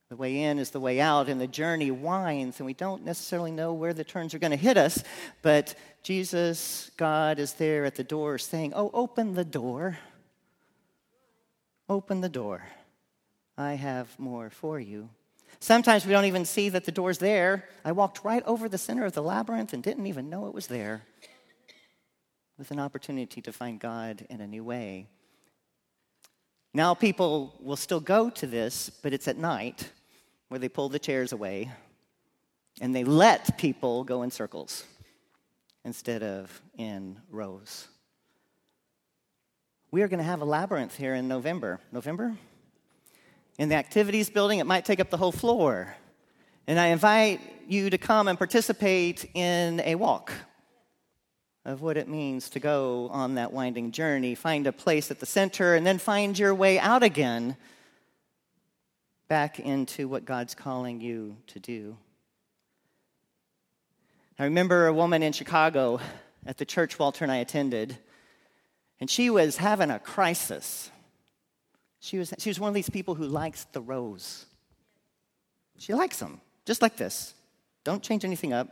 the 0.08 0.16
way 0.16 0.42
in 0.42 0.58
is 0.58 0.70
the 0.70 0.80
way 0.80 1.00
out, 1.00 1.28
and 1.28 1.38
the 1.38 1.46
journey 1.46 1.90
winds, 1.90 2.60
and 2.60 2.66
we 2.66 2.72
don't 2.72 3.04
necessarily 3.04 3.50
know 3.50 3.74
where 3.74 3.92
the 3.92 4.04
turns 4.04 4.32
are 4.32 4.38
going 4.38 4.52
to 4.52 4.56
hit 4.56 4.78
us, 4.78 5.02
but 5.42 5.74
Jesus, 6.02 6.90
God, 6.96 7.38
is 7.38 7.52
there 7.54 7.84
at 7.84 7.94
the 7.94 8.04
door 8.04 8.38
saying, 8.38 8.72
Oh, 8.74 8.90
open 8.94 9.34
the 9.34 9.44
door. 9.44 9.98
Open 11.90 12.22
the 12.22 12.28
door. 12.28 12.62
I 13.58 13.74
have 13.74 14.18
more 14.18 14.48
for 14.48 14.80
you. 14.80 15.10
Sometimes 15.60 16.06
we 16.06 16.12
don't 16.12 16.24
even 16.24 16.44
see 16.44 16.68
that 16.70 16.84
the 16.84 16.92
door's 16.92 17.18
there. 17.18 17.68
I 17.84 17.92
walked 17.92 18.24
right 18.24 18.42
over 18.44 18.68
the 18.68 18.78
center 18.78 19.04
of 19.04 19.12
the 19.12 19.22
labyrinth 19.22 19.72
and 19.72 19.82
didn't 19.82 20.06
even 20.06 20.30
know 20.30 20.46
it 20.46 20.54
was 20.54 20.68
there 20.68 21.02
with 22.56 22.70
an 22.70 22.78
opportunity 22.78 23.42
to 23.42 23.52
find 23.52 23.78
God 23.78 24.26
in 24.30 24.40
a 24.40 24.46
new 24.46 24.64
way. 24.64 25.06
Now, 26.72 26.94
people 26.94 27.54
will 27.60 27.76
still 27.76 28.00
go 28.00 28.30
to 28.30 28.46
this, 28.46 28.90
but 28.90 29.12
it's 29.12 29.28
at 29.28 29.36
night 29.36 29.90
where 30.48 30.58
they 30.58 30.68
pull 30.68 30.88
the 30.88 30.98
chairs 30.98 31.32
away 31.32 31.70
and 32.80 32.94
they 32.94 33.04
let 33.04 33.58
people 33.58 34.04
go 34.04 34.22
in 34.22 34.30
circles 34.30 34.84
instead 35.84 36.22
of 36.22 36.60
in 36.76 37.18
rows. 37.30 37.88
We 39.90 40.02
are 40.02 40.08
going 40.08 40.18
to 40.18 40.24
have 40.24 40.42
a 40.42 40.44
labyrinth 40.44 40.96
here 40.96 41.14
in 41.14 41.28
November. 41.28 41.80
November? 41.92 42.36
In 43.58 43.68
the 43.68 43.74
activities 43.74 44.28
building, 44.30 44.58
it 44.58 44.66
might 44.66 44.84
take 44.84 45.00
up 45.00 45.10
the 45.10 45.16
whole 45.16 45.32
floor. 45.32 45.94
And 46.66 46.78
I 46.78 46.88
invite 46.88 47.40
you 47.66 47.90
to 47.90 47.98
come 47.98 48.28
and 48.28 48.36
participate 48.36 49.28
in 49.34 49.80
a 49.80 49.94
walk 49.94 50.32
of 51.64 51.82
what 51.82 51.96
it 51.96 52.08
means 52.08 52.50
to 52.50 52.60
go 52.60 53.08
on 53.10 53.34
that 53.34 53.52
winding 53.52 53.90
journey, 53.90 54.34
find 54.34 54.66
a 54.66 54.72
place 54.72 55.10
at 55.10 55.20
the 55.20 55.26
center, 55.26 55.74
and 55.74 55.86
then 55.86 55.98
find 55.98 56.38
your 56.38 56.54
way 56.54 56.78
out 56.78 57.02
again 57.02 57.56
back 59.28 59.60
into 59.60 60.08
what 60.08 60.24
God's 60.24 60.54
calling 60.54 61.00
you 61.00 61.36
to 61.48 61.60
do. 61.60 61.96
I 64.38 64.44
remember 64.44 64.86
a 64.86 64.92
woman 64.92 65.22
in 65.22 65.32
Chicago 65.32 66.00
at 66.46 66.56
the 66.56 66.64
church 66.64 66.98
Walter 66.98 67.24
and 67.24 67.32
I 67.32 67.36
attended, 67.36 67.98
and 69.00 69.10
she 69.10 69.30
was 69.30 69.58
having 69.58 69.90
a 69.90 69.98
crisis. 69.98 70.90
She 72.00 72.18
was, 72.18 72.32
she 72.38 72.48
was 72.48 72.58
one 72.58 72.68
of 72.68 72.74
these 72.74 72.90
people 72.90 73.14
who 73.14 73.26
likes 73.26 73.64
the 73.72 73.80
rows. 73.80 74.46
She 75.78 75.92
likes 75.92 76.18
them, 76.18 76.40
just 76.64 76.82
like 76.82 76.96
this. 76.96 77.34
Don't 77.84 78.02
change 78.02 78.24
anything 78.24 78.52
up. 78.52 78.68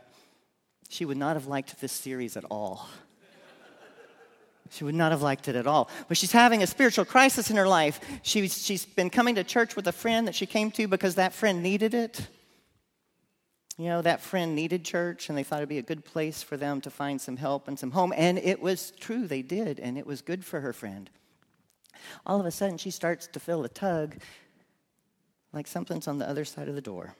She 0.89 1.05
would 1.05 1.17
not 1.17 1.35
have 1.35 1.47
liked 1.47 1.79
this 1.79 1.91
series 1.91 2.37
at 2.37 2.45
all. 2.45 2.87
She 4.71 4.83
would 4.83 4.95
not 4.95 5.11
have 5.11 5.21
liked 5.21 5.47
it 5.47 5.55
at 5.55 5.67
all. 5.67 5.89
But 6.07 6.17
she's 6.17 6.31
having 6.31 6.63
a 6.63 6.67
spiritual 6.67 7.05
crisis 7.05 7.49
in 7.49 7.57
her 7.57 7.67
life. 7.67 7.99
She's, 8.23 8.63
she's 8.63 8.85
been 8.85 9.09
coming 9.09 9.35
to 9.35 9.43
church 9.43 9.75
with 9.75 9.87
a 9.87 9.91
friend 9.91 10.27
that 10.27 10.35
she 10.35 10.45
came 10.45 10.71
to 10.71 10.87
because 10.87 11.15
that 11.15 11.33
friend 11.33 11.63
needed 11.63 11.93
it. 11.93 12.27
You 13.77 13.85
know, 13.85 14.01
that 14.01 14.21
friend 14.21 14.55
needed 14.55 14.83
church, 14.83 15.29
and 15.29 15.37
they 15.37 15.43
thought 15.43 15.59
it'd 15.59 15.69
be 15.69 15.77
a 15.77 15.83
good 15.83 16.03
place 16.03 16.41
for 16.41 16.57
them 16.57 16.81
to 16.81 16.89
find 16.89 17.21
some 17.21 17.37
help 17.37 17.67
and 17.67 17.77
some 17.77 17.91
home. 17.91 18.11
And 18.15 18.39
it 18.39 18.59
was 18.59 18.91
true, 18.99 19.27
they 19.27 19.43
did, 19.43 19.79
and 19.79 19.97
it 19.97 20.07
was 20.07 20.21
good 20.21 20.43
for 20.43 20.61
her 20.61 20.73
friend. 20.73 21.09
All 22.25 22.39
of 22.39 22.45
a 22.45 22.51
sudden, 22.51 22.77
she 22.77 22.89
starts 22.89 23.27
to 23.27 23.39
feel 23.39 23.63
a 23.63 23.69
tug 23.69 24.15
like 25.53 25.67
something's 25.67 26.07
on 26.07 26.17
the 26.17 26.27
other 26.27 26.43
side 26.43 26.67
of 26.67 26.75
the 26.75 26.81
door. 26.81 27.15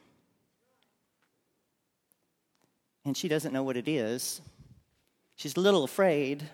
And 3.06 3.16
she 3.16 3.28
doesn't 3.28 3.54
know 3.54 3.64
what 3.64 3.78
it 3.78 3.88
is. 3.88 4.42
She's 5.36 5.56
a 5.56 5.60
little 5.60 5.84
afraid 5.84 6.50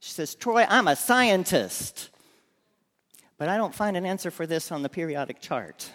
she 0.00 0.12
says, 0.12 0.34
Troy, 0.34 0.64
I'm 0.68 0.88
a 0.88 0.96
scientist, 0.96 2.10
but 3.36 3.48
I 3.48 3.56
don't 3.56 3.74
find 3.74 3.96
an 3.96 4.06
answer 4.06 4.30
for 4.30 4.46
this 4.46 4.70
on 4.70 4.82
the 4.82 4.88
periodic 4.88 5.40
chart. 5.40 5.90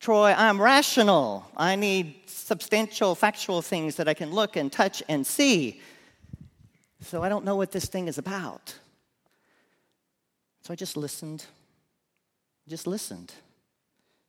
Troy, 0.00 0.34
I'm 0.36 0.60
rational. 0.60 1.48
I 1.56 1.76
need 1.76 2.16
substantial, 2.26 3.14
factual 3.14 3.62
things 3.62 3.96
that 3.96 4.08
I 4.08 4.14
can 4.14 4.30
look 4.30 4.56
and 4.56 4.70
touch 4.70 5.02
and 5.08 5.26
see. 5.26 5.80
So 7.00 7.22
I 7.22 7.28
don't 7.28 7.44
know 7.44 7.56
what 7.56 7.72
this 7.72 7.86
thing 7.86 8.08
is 8.08 8.18
about. 8.18 8.74
So 10.62 10.72
I 10.72 10.76
just 10.76 10.96
listened. 10.96 11.44
Just 12.68 12.86
listened. 12.86 13.32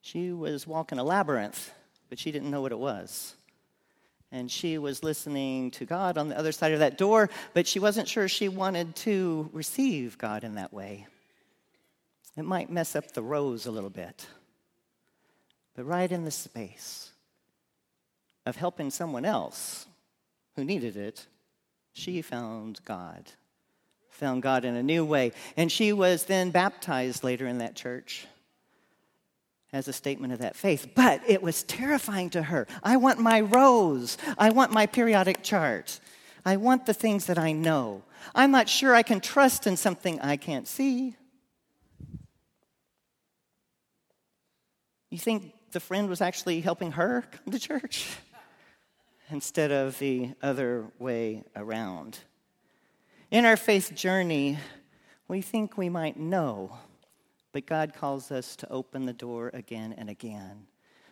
She 0.02 0.32
was 0.32 0.68
walking 0.68 1.00
a 1.00 1.04
labyrinth, 1.04 1.72
but 2.10 2.20
she 2.20 2.32
didn't 2.32 2.52
know 2.52 2.62
what 2.62 2.72
it 2.72 2.80
was 2.80 3.36
and 4.34 4.50
she 4.50 4.80
was 4.80 5.04
listening 5.04 5.70
to 5.72 5.86
God 5.86 6.18
on 6.18 6.28
the 6.28 6.38
other 6.38 6.52
side 6.52 6.74
of 6.74 6.80
that 6.80 6.98
door, 6.98 7.30
but 7.54 7.68
she 7.68 7.80
wasn't 7.80 8.08
sure 8.08 8.28
she 8.28 8.50
wanted 8.50 8.96
to 8.98 9.48
receive 9.54 10.18
God 10.18 10.44
in 10.44 10.56
that 10.56 10.74
way. 10.74 11.06
It 12.36 12.44
might 12.44 12.72
mess 12.72 12.96
up 12.96 13.14
the 13.14 13.22
rows 13.22 13.68
a 13.68 13.72
little 13.72 13.92
bit. 13.92 14.26
But 15.76 15.86
right 15.86 16.12
in 16.12 16.26
the 16.26 16.32
space 16.32 17.12
of 18.48 18.56
helping 18.56 18.90
someone 18.90 19.24
else 19.24 19.86
who 20.56 20.66
needed 20.66 20.98
it, 20.98 21.28
she 21.94 22.24
found 22.24 22.84
God. 22.86 23.32
Found 24.10 24.42
God 24.42 24.66
in 24.66 24.76
a 24.76 24.84
new 24.84 25.06
way. 25.06 25.32
And 25.56 25.72
she 25.72 25.94
was 25.94 26.26
then 26.26 26.50
baptized 26.50 27.24
later 27.24 27.46
in 27.46 27.60
that 27.60 27.76
church 27.76 28.26
as 29.74 29.88
a 29.88 29.94
statement 29.94 30.32
of 30.32 30.40
that 30.40 30.56
faith. 30.56 30.88
But 30.96 31.22
it 31.28 31.42
was 31.42 31.64
terrifying 31.64 32.30
to 32.30 32.44
her. 32.44 32.68
I 32.84 32.96
want 32.98 33.20
my 33.20 33.42
rows. 33.42 34.18
I 34.38 34.52
want 34.52 34.72
my 34.72 34.86
periodic 34.86 35.44
chart. 35.44 36.00
I 36.46 36.58
want 36.58 36.86
the 36.86 36.94
things 36.94 37.26
that 37.26 37.40
I 37.40 37.52
know. 37.52 38.04
I'm 38.36 38.52
not 38.52 38.70
sure 38.70 38.94
I 38.94 39.04
can 39.04 39.20
trust 39.20 39.68
in 39.68 39.76
something 39.76 40.22
I 40.22 40.38
can't 40.38 40.68
see. 40.68 41.16
You 45.10 45.18
think 45.18 45.54
the 45.72 45.80
friend 45.80 46.10
was 46.10 46.22
actually 46.22 46.62
helping 46.62 46.94
her 46.94 47.24
come 47.32 47.52
to 47.52 47.60
church 47.60 48.08
instead 49.30 49.72
of 49.72 49.98
the 50.00 50.32
other 50.42 50.86
way 51.00 51.44
around? 51.56 52.20
In 53.32 53.46
our 53.46 53.58
faith 53.58 53.94
journey, 53.96 54.60
we 55.28 55.42
think 55.42 55.78
we 55.78 55.90
might 55.90 56.18
know, 56.18 56.78
but 57.54 57.66
God 57.66 57.94
calls 57.94 58.32
us 58.32 58.58
to 58.58 58.70
open 58.70 59.06
the 59.06 59.14
door 59.14 59.50
again 59.54 59.94
and 59.98 60.10
again. 60.10 60.68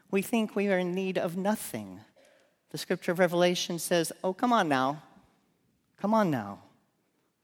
We 0.09 0.21
think 0.21 0.55
we 0.55 0.67
are 0.67 0.79
in 0.79 0.93
need 0.93 1.17
of 1.17 1.37
nothing. 1.37 2.01
The 2.71 2.77
scripture 2.77 3.13
of 3.13 3.19
Revelation 3.19 3.79
says, 3.79 4.11
Oh, 4.23 4.33
come 4.33 4.51
on 4.51 4.67
now. 4.67 5.03
Come 5.97 6.13
on 6.13 6.29
now. 6.29 6.59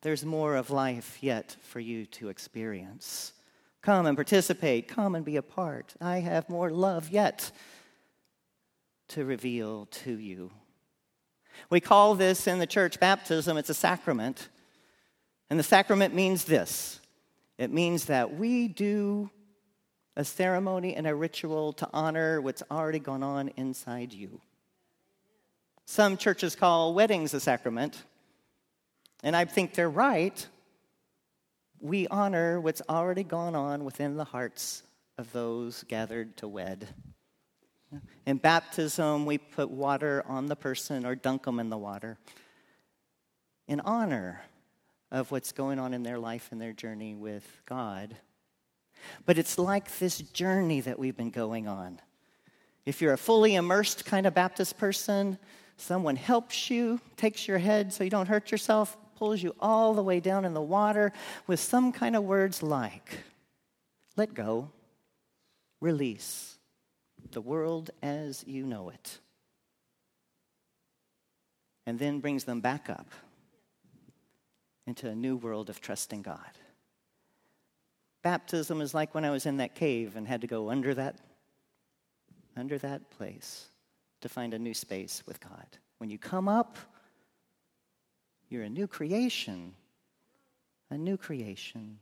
There's 0.02 0.26
more 0.26 0.56
of 0.56 0.70
life 0.70 1.20
yet 1.22 1.56
for 1.62 1.80
you 1.80 2.06
to 2.08 2.30
experience. 2.30 3.34
Come 3.82 4.06
and 4.06 4.18
participate. 4.18 4.88
Come 4.88 5.16
and 5.16 5.24
be 5.24 5.38
a 5.38 5.42
part. 5.42 5.94
I 6.02 6.20
have 6.20 6.50
more 6.50 6.70
love 6.70 7.10
yet 7.10 7.52
to 9.10 9.24
reveal 9.24 9.86
to 9.86 10.18
you. 10.18 10.52
We 11.70 11.80
call 11.80 12.16
this 12.16 12.48
in 12.48 12.60
the 12.60 12.68
church 12.68 13.00
baptism, 13.00 13.58
it's 13.58 13.70
a 13.70 13.74
sacrament. 13.74 14.50
And 15.50 15.58
the 15.58 15.64
sacrament 15.64 16.14
means 16.14 16.44
this 16.44 17.00
it 17.58 17.72
means 17.72 18.06
that 18.06 18.36
we 18.36 18.68
do 18.68 19.30
a 20.16 20.24
ceremony 20.24 20.96
and 20.96 21.08
a 21.08 21.16
ritual 21.16 21.74
to 21.74 21.90
honor 21.94 22.42
what's 22.42 22.64
already 22.72 23.00
gone 23.00 23.24
on 23.24 23.50
inside 23.58 24.14
you. 24.14 24.42
Some 25.86 26.18
churches 26.18 26.56
call 26.56 26.94
weddings 26.94 27.34
a 27.34 27.40
sacrament, 27.40 28.04
and 29.24 29.36
I 29.36 29.46
think 29.46 29.74
they're 29.74 29.90
right. 29.90 30.46
We 31.80 32.08
honor 32.08 32.60
what's 32.60 32.82
already 32.90 33.24
gone 33.24 33.56
on 33.56 33.86
within 33.86 34.18
the 34.18 34.24
hearts 34.24 34.84
of 35.18 35.32
those 35.32 35.84
gathered 35.88 36.36
to 36.38 36.48
wed. 36.48 36.88
In 38.26 38.38
baptism, 38.38 39.26
we 39.26 39.38
put 39.38 39.70
water 39.70 40.24
on 40.28 40.48
the 40.48 40.56
person 40.56 41.06
or 41.06 41.16
dunk 41.16 41.44
them 41.44 41.60
in 41.60 41.70
the 41.70 41.78
water 41.78 42.18
in 43.68 43.80
honor 43.82 44.42
of 45.12 45.32
what's 45.32 45.52
going 45.52 45.80
on 45.80 45.94
in 45.94 46.04
their 46.04 46.20
life 46.20 46.50
and 46.52 46.60
their 46.60 46.74
journey 46.74 47.16
with 47.16 47.46
God. 47.66 48.16
But 49.26 49.38
it's 49.38 49.58
like 49.58 50.00
this 50.00 50.18
journey 50.18 50.82
that 50.82 51.00
we've 51.00 51.16
been 51.16 51.30
going 51.30 51.68
on. 51.68 52.00
If 52.86 53.02
you're 53.02 53.14
a 53.14 53.18
fully 53.18 53.56
immersed 53.56 54.06
kind 54.06 54.26
of 54.26 54.34
Baptist 54.34 54.78
person, 54.78 55.38
someone 55.78 56.16
helps 56.16 56.70
you, 56.70 57.00
takes 57.16 57.48
your 57.48 57.58
head 57.58 57.94
so 57.94 58.04
you 58.04 58.10
don't 58.10 58.28
hurt 58.28 58.52
yourself, 58.52 58.98
pulls 59.16 59.42
you 59.42 59.56
all 59.60 59.94
the 59.94 60.04
way 60.04 60.20
down 60.20 60.46
in 60.46 60.54
the 60.54 60.62
water 60.62 61.12
with 61.48 61.60
some 61.60 61.92
kind 61.92 62.16
of 62.16 62.24
words 62.24 62.62
like, 62.64 63.20
let 64.16 64.34
go, 64.34 64.72
release, 65.80 66.58
the 67.32 67.42
world 67.42 67.92
as 68.02 68.44
you 68.48 68.66
know 68.66 68.90
it. 68.90 69.20
And 71.86 72.00
then 72.00 72.20
brings 72.20 72.44
them 72.44 72.60
back 72.60 72.90
up 72.90 73.08
into 74.88 75.10
a 75.10 75.16
new 75.16 75.36
world 75.36 75.70
of 75.70 75.82
trusting 75.82 76.22
God. 76.24 76.40
Baptism 78.24 78.82
is 78.82 78.94
like 78.94 79.14
when 79.14 79.26
I 79.26 79.30
was 79.30 79.46
in 79.46 79.58
that 79.58 79.76
cave 79.76 80.16
and 80.16 80.28
had 80.28 80.42
to 80.42 80.48
go 80.48 80.70
under 80.70 80.96
that 80.96 81.20
under 82.56 82.80
that 82.80 83.12
place 83.12 83.68
to 84.22 84.28
find 84.28 84.54
a 84.54 84.60
new 84.60 84.74
space 84.74 85.22
with 85.28 85.40
God. 85.40 85.68
When 86.00 86.10
you 86.10 86.18
come 86.18 86.48
up, 86.48 86.78
you're 88.50 88.64
a 88.64 88.70
new 88.70 88.88
creation. 88.88 89.76
A 90.90 90.98
new 90.98 91.18
creation. 91.18 92.00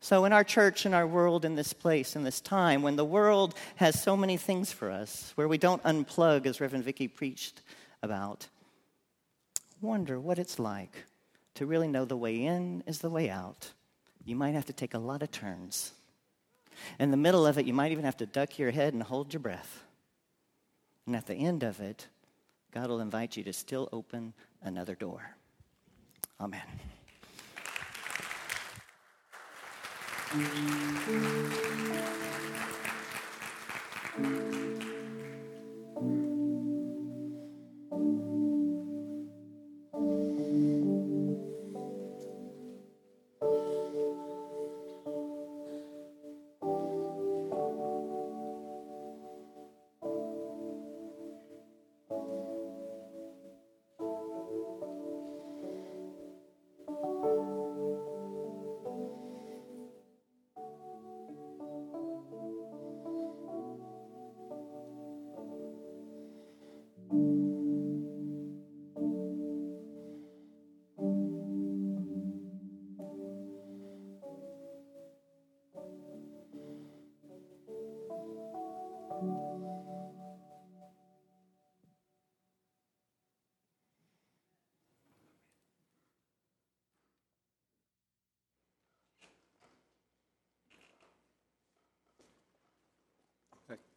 So, 0.00 0.24
in 0.24 0.32
our 0.32 0.44
church, 0.44 0.86
in 0.86 0.94
our 0.94 1.06
world, 1.06 1.44
in 1.44 1.56
this 1.56 1.74
place, 1.74 2.16
in 2.16 2.24
this 2.24 2.40
time, 2.40 2.80
when 2.80 2.96
the 2.96 3.04
world 3.04 3.54
has 3.76 4.00
so 4.00 4.16
many 4.16 4.38
things 4.38 4.72
for 4.72 4.90
us, 4.90 5.32
where 5.34 5.48
we 5.48 5.58
don't 5.58 5.82
unplug, 5.82 6.46
as 6.46 6.60
Reverend 6.60 6.84
Vicky 6.86 7.06
preached 7.06 7.60
about, 8.02 8.46
wonder 9.82 10.18
what 10.18 10.38
it's 10.38 10.58
like 10.58 11.04
to 11.60 11.66
really 11.66 11.88
know 11.88 12.06
the 12.06 12.16
way 12.16 12.46
in 12.46 12.82
is 12.86 13.00
the 13.00 13.10
way 13.10 13.28
out, 13.28 13.72
you 14.24 14.34
might 14.34 14.54
have 14.54 14.64
to 14.64 14.72
take 14.72 14.94
a 14.94 14.98
lot 14.98 15.22
of 15.22 15.30
turns. 15.30 15.92
In 16.98 17.10
the 17.10 17.18
middle 17.18 17.46
of 17.46 17.58
it, 17.58 17.66
you 17.66 17.74
might 17.74 17.92
even 17.92 18.06
have 18.06 18.16
to 18.16 18.24
duck 18.24 18.58
your 18.58 18.70
head 18.70 18.94
and 18.94 19.02
hold 19.02 19.34
your 19.34 19.40
breath. 19.40 19.84
And 21.06 21.14
at 21.14 21.26
the 21.26 21.34
end 21.34 21.62
of 21.62 21.78
it, 21.78 22.06
God 22.72 22.88
will 22.88 23.00
invite 23.00 23.36
you 23.36 23.44
to 23.44 23.52
still 23.52 23.90
open 23.92 24.32
another 24.62 24.94
door. 24.94 25.36
Amen. 26.40 26.62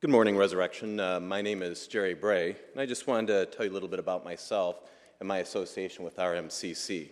Good 0.04 0.10
morning, 0.10 0.36
Resurrection. 0.36 1.00
Uh, 1.00 1.22
my 1.22 1.42
name 1.42 1.64
is 1.64 1.88
Jerry 1.88 2.14
Bray, 2.14 2.58
and 2.74 2.82
I 2.82 2.86
just 2.86 3.08
wanted 3.08 3.28
to 3.28 3.46
tell 3.46 3.66
you 3.66 3.72
a 3.72 3.74
little 3.74 3.88
bit 3.88 4.00
about 4.00 4.26
myself 4.26 4.82
and 5.22 5.30
my 5.30 5.38
association 5.38 6.04
with 6.04 6.18
RMCC. 6.18 7.10